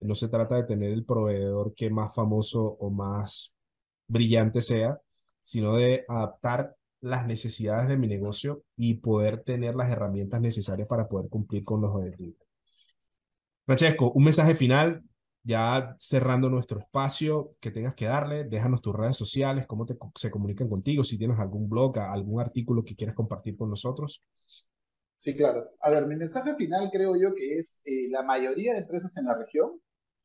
no 0.00 0.14
se 0.14 0.28
trata 0.28 0.56
de 0.56 0.64
tener 0.64 0.92
el 0.92 1.04
proveedor 1.04 1.74
que 1.74 1.90
más 1.90 2.14
famoso 2.14 2.62
o 2.64 2.90
más 2.90 3.54
brillante 4.08 4.62
sea, 4.62 4.98
sino 5.40 5.76
de 5.76 6.04
adaptar 6.08 6.76
las 7.00 7.26
necesidades 7.26 7.88
de 7.88 7.96
mi 7.96 8.08
negocio 8.08 8.64
y 8.76 8.94
poder 8.94 9.42
tener 9.42 9.74
las 9.74 9.90
herramientas 9.90 10.40
necesarias 10.40 10.88
para 10.88 11.08
poder 11.08 11.28
cumplir 11.28 11.64
con 11.64 11.80
los 11.80 11.94
objetivos. 11.94 12.36
Francesco, 13.64 14.12
un 14.12 14.24
mensaje 14.24 14.54
final, 14.54 15.02
ya 15.46 15.94
cerrando 15.98 16.50
nuestro 16.50 16.80
espacio, 16.80 17.54
que 17.60 17.70
tengas 17.70 17.94
que 17.94 18.06
darle, 18.06 18.44
déjanos 18.44 18.82
tus 18.82 18.96
redes 18.96 19.16
sociales, 19.16 19.66
cómo 19.66 19.86
te, 19.86 19.96
se 20.16 20.30
comunican 20.30 20.68
contigo, 20.68 21.04
si 21.04 21.16
tienes 21.16 21.38
algún 21.38 21.68
blog, 21.68 21.98
algún 21.98 22.40
artículo 22.40 22.84
que 22.84 22.96
quieras 22.96 23.14
compartir 23.14 23.56
con 23.56 23.70
nosotros. 23.70 24.24
Sí, 25.16 25.36
claro. 25.36 25.70
A 25.80 25.90
ver, 25.90 26.06
mi 26.06 26.16
mensaje 26.16 26.54
final 26.56 26.90
creo 26.90 27.16
yo 27.16 27.34
que 27.34 27.58
es 27.58 27.82
eh, 27.86 28.08
la 28.10 28.22
mayoría 28.22 28.74
de 28.74 28.80
empresas 28.80 29.16
en 29.16 29.26
la 29.26 29.34
región 29.34 29.80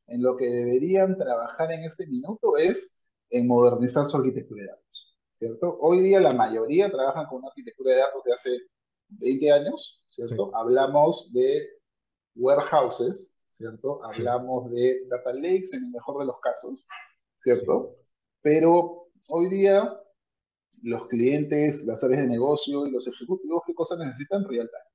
en 0.08 0.22
lo 0.22 0.36
que 0.36 0.46
deberían 0.46 1.16
trabajar 1.16 1.70
en 1.70 1.84
este 1.84 2.06
minuto 2.08 2.56
es 2.56 3.04
en 3.30 3.46
modernizar 3.46 4.04
su 4.06 4.16
arquitectura 4.16 4.62
de 4.62 4.68
datos, 4.68 5.16
¿cierto? 5.34 5.78
Hoy 5.80 6.00
día 6.00 6.20
la 6.20 6.34
mayoría 6.34 6.90
trabajan 6.90 7.26
con 7.26 7.38
una 7.38 7.48
arquitectura 7.48 7.94
de 7.94 8.00
datos 8.00 8.24
de 8.24 8.32
hace 8.32 8.50
20 9.08 9.52
años, 9.52 10.04
Sí, 10.26 10.34
¿cierto? 10.34 10.54
Hablamos 10.54 11.32
de 11.32 11.68
warehouses, 12.34 13.41
¿cierto? 13.62 14.04
Hablamos 14.04 14.72
de 14.72 15.06
data 15.08 15.32
lakes 15.32 15.76
en 15.76 15.84
el 15.84 15.90
mejor 15.92 16.18
de 16.18 16.26
los 16.26 16.40
casos, 16.40 16.88
¿cierto? 17.38 17.94
Pero 18.40 19.06
hoy 19.28 19.48
día 19.48 20.00
los 20.82 21.06
clientes, 21.06 21.86
las 21.86 22.02
áreas 22.02 22.22
de 22.22 22.28
negocio 22.28 22.86
y 22.86 22.90
los 22.90 23.06
ejecutivos, 23.06 23.62
¿qué 23.64 23.72
cosas 23.72 24.00
necesitan? 24.00 24.44
Real 24.48 24.68
time. 24.68 24.92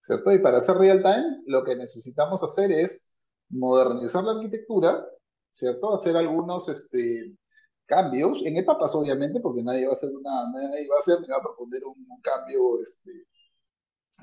¿Cierto? 0.00 0.32
Y 0.32 0.40
para 0.40 0.58
hacer 0.58 0.76
real 0.76 1.02
time, 1.02 1.42
lo 1.46 1.62
que 1.62 1.76
necesitamos 1.76 2.42
hacer 2.42 2.72
es 2.72 3.16
modernizar 3.48 4.24
la 4.24 4.32
arquitectura, 4.32 5.06
¿cierto? 5.52 5.94
Hacer 5.94 6.16
algunos 6.16 6.68
este, 6.68 7.36
cambios, 7.86 8.42
en 8.44 8.56
etapas 8.56 8.92
obviamente, 8.96 9.38
porque 9.38 9.62
nadie 9.62 9.84
va 9.86 9.90
a 9.90 9.92
hacer 9.92 10.10
una, 10.10 10.50
nadie 10.50 10.88
va 10.88 10.96
a 10.96 10.98
hacer, 10.98 11.18
va 11.30 11.36
a 11.36 11.42
proponer 11.42 11.84
un, 11.84 12.20
cambio 12.22 12.82
este, 12.82 13.12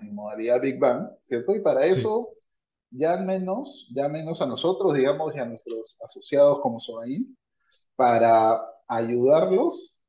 en 0.02 0.14
modalidad 0.14 0.62
Big 0.62 0.78
Bang, 0.78 1.08
¿cierto? 1.22 1.56
Y 1.56 1.62
para 1.62 1.86
eso, 1.86 2.34
ya 2.92 3.18
menos, 3.18 3.92
ya 3.96 4.10
menos 4.10 4.42
a 4.42 4.46
nosotros, 4.46 4.94
digamos, 4.94 5.36
y 5.36 5.40
a 5.40 5.46
nuestros 5.46 6.02
asociados 6.04 6.60
como 6.62 6.80
Sobain, 6.80 7.38
para 7.96 8.62
ayudarlos 8.88 10.02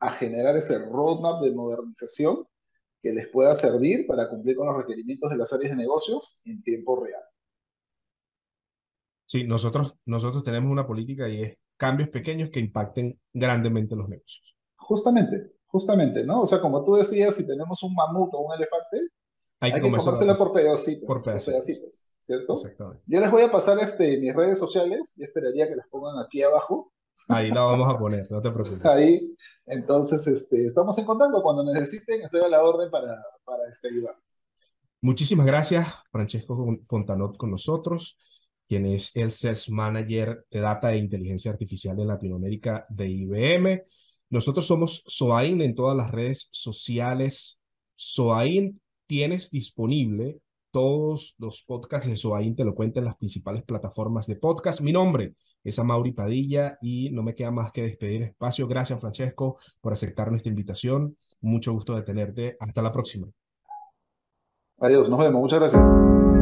a 0.00 0.10
generar 0.10 0.56
ese 0.56 0.78
roadmap 0.78 1.42
de 1.42 1.54
modernización 1.54 2.46
que 3.02 3.12
les 3.12 3.28
pueda 3.28 3.54
servir 3.54 4.06
para 4.06 4.28
cumplir 4.28 4.56
con 4.56 4.66
los 4.66 4.76
requerimientos 4.76 5.30
de 5.30 5.36
las 5.36 5.52
áreas 5.52 5.70
de 5.70 5.76
negocios 5.76 6.40
en 6.44 6.62
tiempo 6.62 7.02
real. 7.02 7.22
Sí, 9.26 9.44
nosotros, 9.44 9.94
nosotros 10.04 10.42
tenemos 10.42 10.70
una 10.70 10.86
política 10.86 11.28
y 11.28 11.42
es 11.42 11.58
cambios 11.76 12.08
pequeños 12.08 12.50
que 12.50 12.60
impacten 12.60 13.20
grandemente 13.32 13.96
los 13.96 14.08
negocios. 14.08 14.56
Justamente, 14.76 15.52
justamente, 15.66 16.24
¿no? 16.24 16.42
O 16.42 16.46
sea, 16.46 16.60
como 16.60 16.84
tú 16.84 16.94
decías, 16.94 17.36
si 17.36 17.46
tenemos 17.46 17.82
un 17.82 17.94
mamut 17.94 18.32
o 18.32 18.40
un 18.40 18.54
elefante, 18.54 19.08
hay 19.64 19.72
que, 19.72 19.80
comérsela 19.80 20.34
por 20.34 20.52
pedacitos, 20.52 21.06
por 21.06 21.22
pedacitos. 21.22 22.08
¿cierto? 22.26 22.54
Yo 23.06 23.20
les 23.20 23.30
voy 23.30 23.42
a 23.42 23.52
pasar 23.52 23.78
este, 23.78 24.18
mis 24.18 24.34
redes 24.34 24.58
sociales 24.58 25.14
y 25.18 25.24
esperaría 25.24 25.68
que 25.68 25.76
las 25.76 25.86
pongan 25.88 26.24
aquí 26.24 26.42
abajo. 26.42 26.92
Ahí 27.28 27.50
la 27.50 27.62
vamos 27.62 27.94
a 27.94 27.98
poner, 27.98 28.30
no 28.30 28.42
te 28.42 28.50
preocupes. 28.50 28.84
Ahí, 28.84 29.36
entonces, 29.66 30.26
este, 30.26 30.66
estamos 30.66 30.98
en 30.98 31.04
contacto. 31.04 31.42
Cuando 31.42 31.64
necesiten, 31.72 32.22
estoy 32.22 32.40
a 32.40 32.48
la 32.48 32.62
orden 32.62 32.90
para, 32.90 33.22
para 33.44 33.68
este, 33.70 33.88
ayudarles. 33.88 34.22
Muchísimas 35.00 35.46
gracias, 35.46 35.86
Francesco 36.10 36.78
Fontanot, 36.88 37.36
con 37.36 37.50
nosotros 37.50 38.18
quien 38.66 38.86
es 38.86 39.14
el 39.14 39.30
Sales 39.30 39.68
Manager 39.68 40.46
de 40.50 40.60
Data 40.60 40.92
e 40.92 40.98
Inteligencia 40.98 41.50
Artificial 41.50 41.98
en 42.00 42.08
Latinoamérica 42.08 42.86
de 42.88 43.08
IBM. 43.08 43.82
Nosotros 44.30 44.66
somos 44.66 45.02
Soain 45.06 45.60
en 45.60 45.74
todas 45.74 45.96
las 45.96 46.10
redes 46.10 46.48
sociales. 46.50 47.60
Soain 47.94 48.80
tienes 49.06 49.50
disponible 49.50 50.40
todos 50.70 51.36
los 51.38 51.62
podcasts 51.62 52.08
de 52.08 52.16
Soain, 52.16 52.56
te 52.56 52.64
lo 52.64 52.74
cuento 52.74 52.98
en 52.98 53.04
las 53.04 53.16
principales 53.16 53.62
plataformas 53.62 54.26
de 54.26 54.34
podcast. 54.34 54.80
Mi 54.80 54.90
nombre 54.90 55.34
es 55.62 55.78
Amaury 55.78 56.10
Padilla 56.10 56.78
y 56.80 57.10
no 57.10 57.22
me 57.22 57.36
queda 57.36 57.52
más 57.52 57.70
que 57.70 57.82
despedir 57.82 58.22
espacio. 58.22 58.66
Gracias, 58.66 59.00
Francesco, 59.00 59.58
por 59.80 59.92
aceptar 59.92 60.30
nuestra 60.30 60.50
invitación. 60.50 61.16
Mucho 61.40 61.72
gusto 61.72 61.94
de 61.94 62.02
tenerte. 62.02 62.56
Hasta 62.58 62.82
la 62.82 62.90
próxima. 62.90 63.28
Adiós, 64.78 65.08
nos 65.08 65.20
vemos. 65.20 65.40
Muchas 65.40 65.60
gracias. 65.60 66.33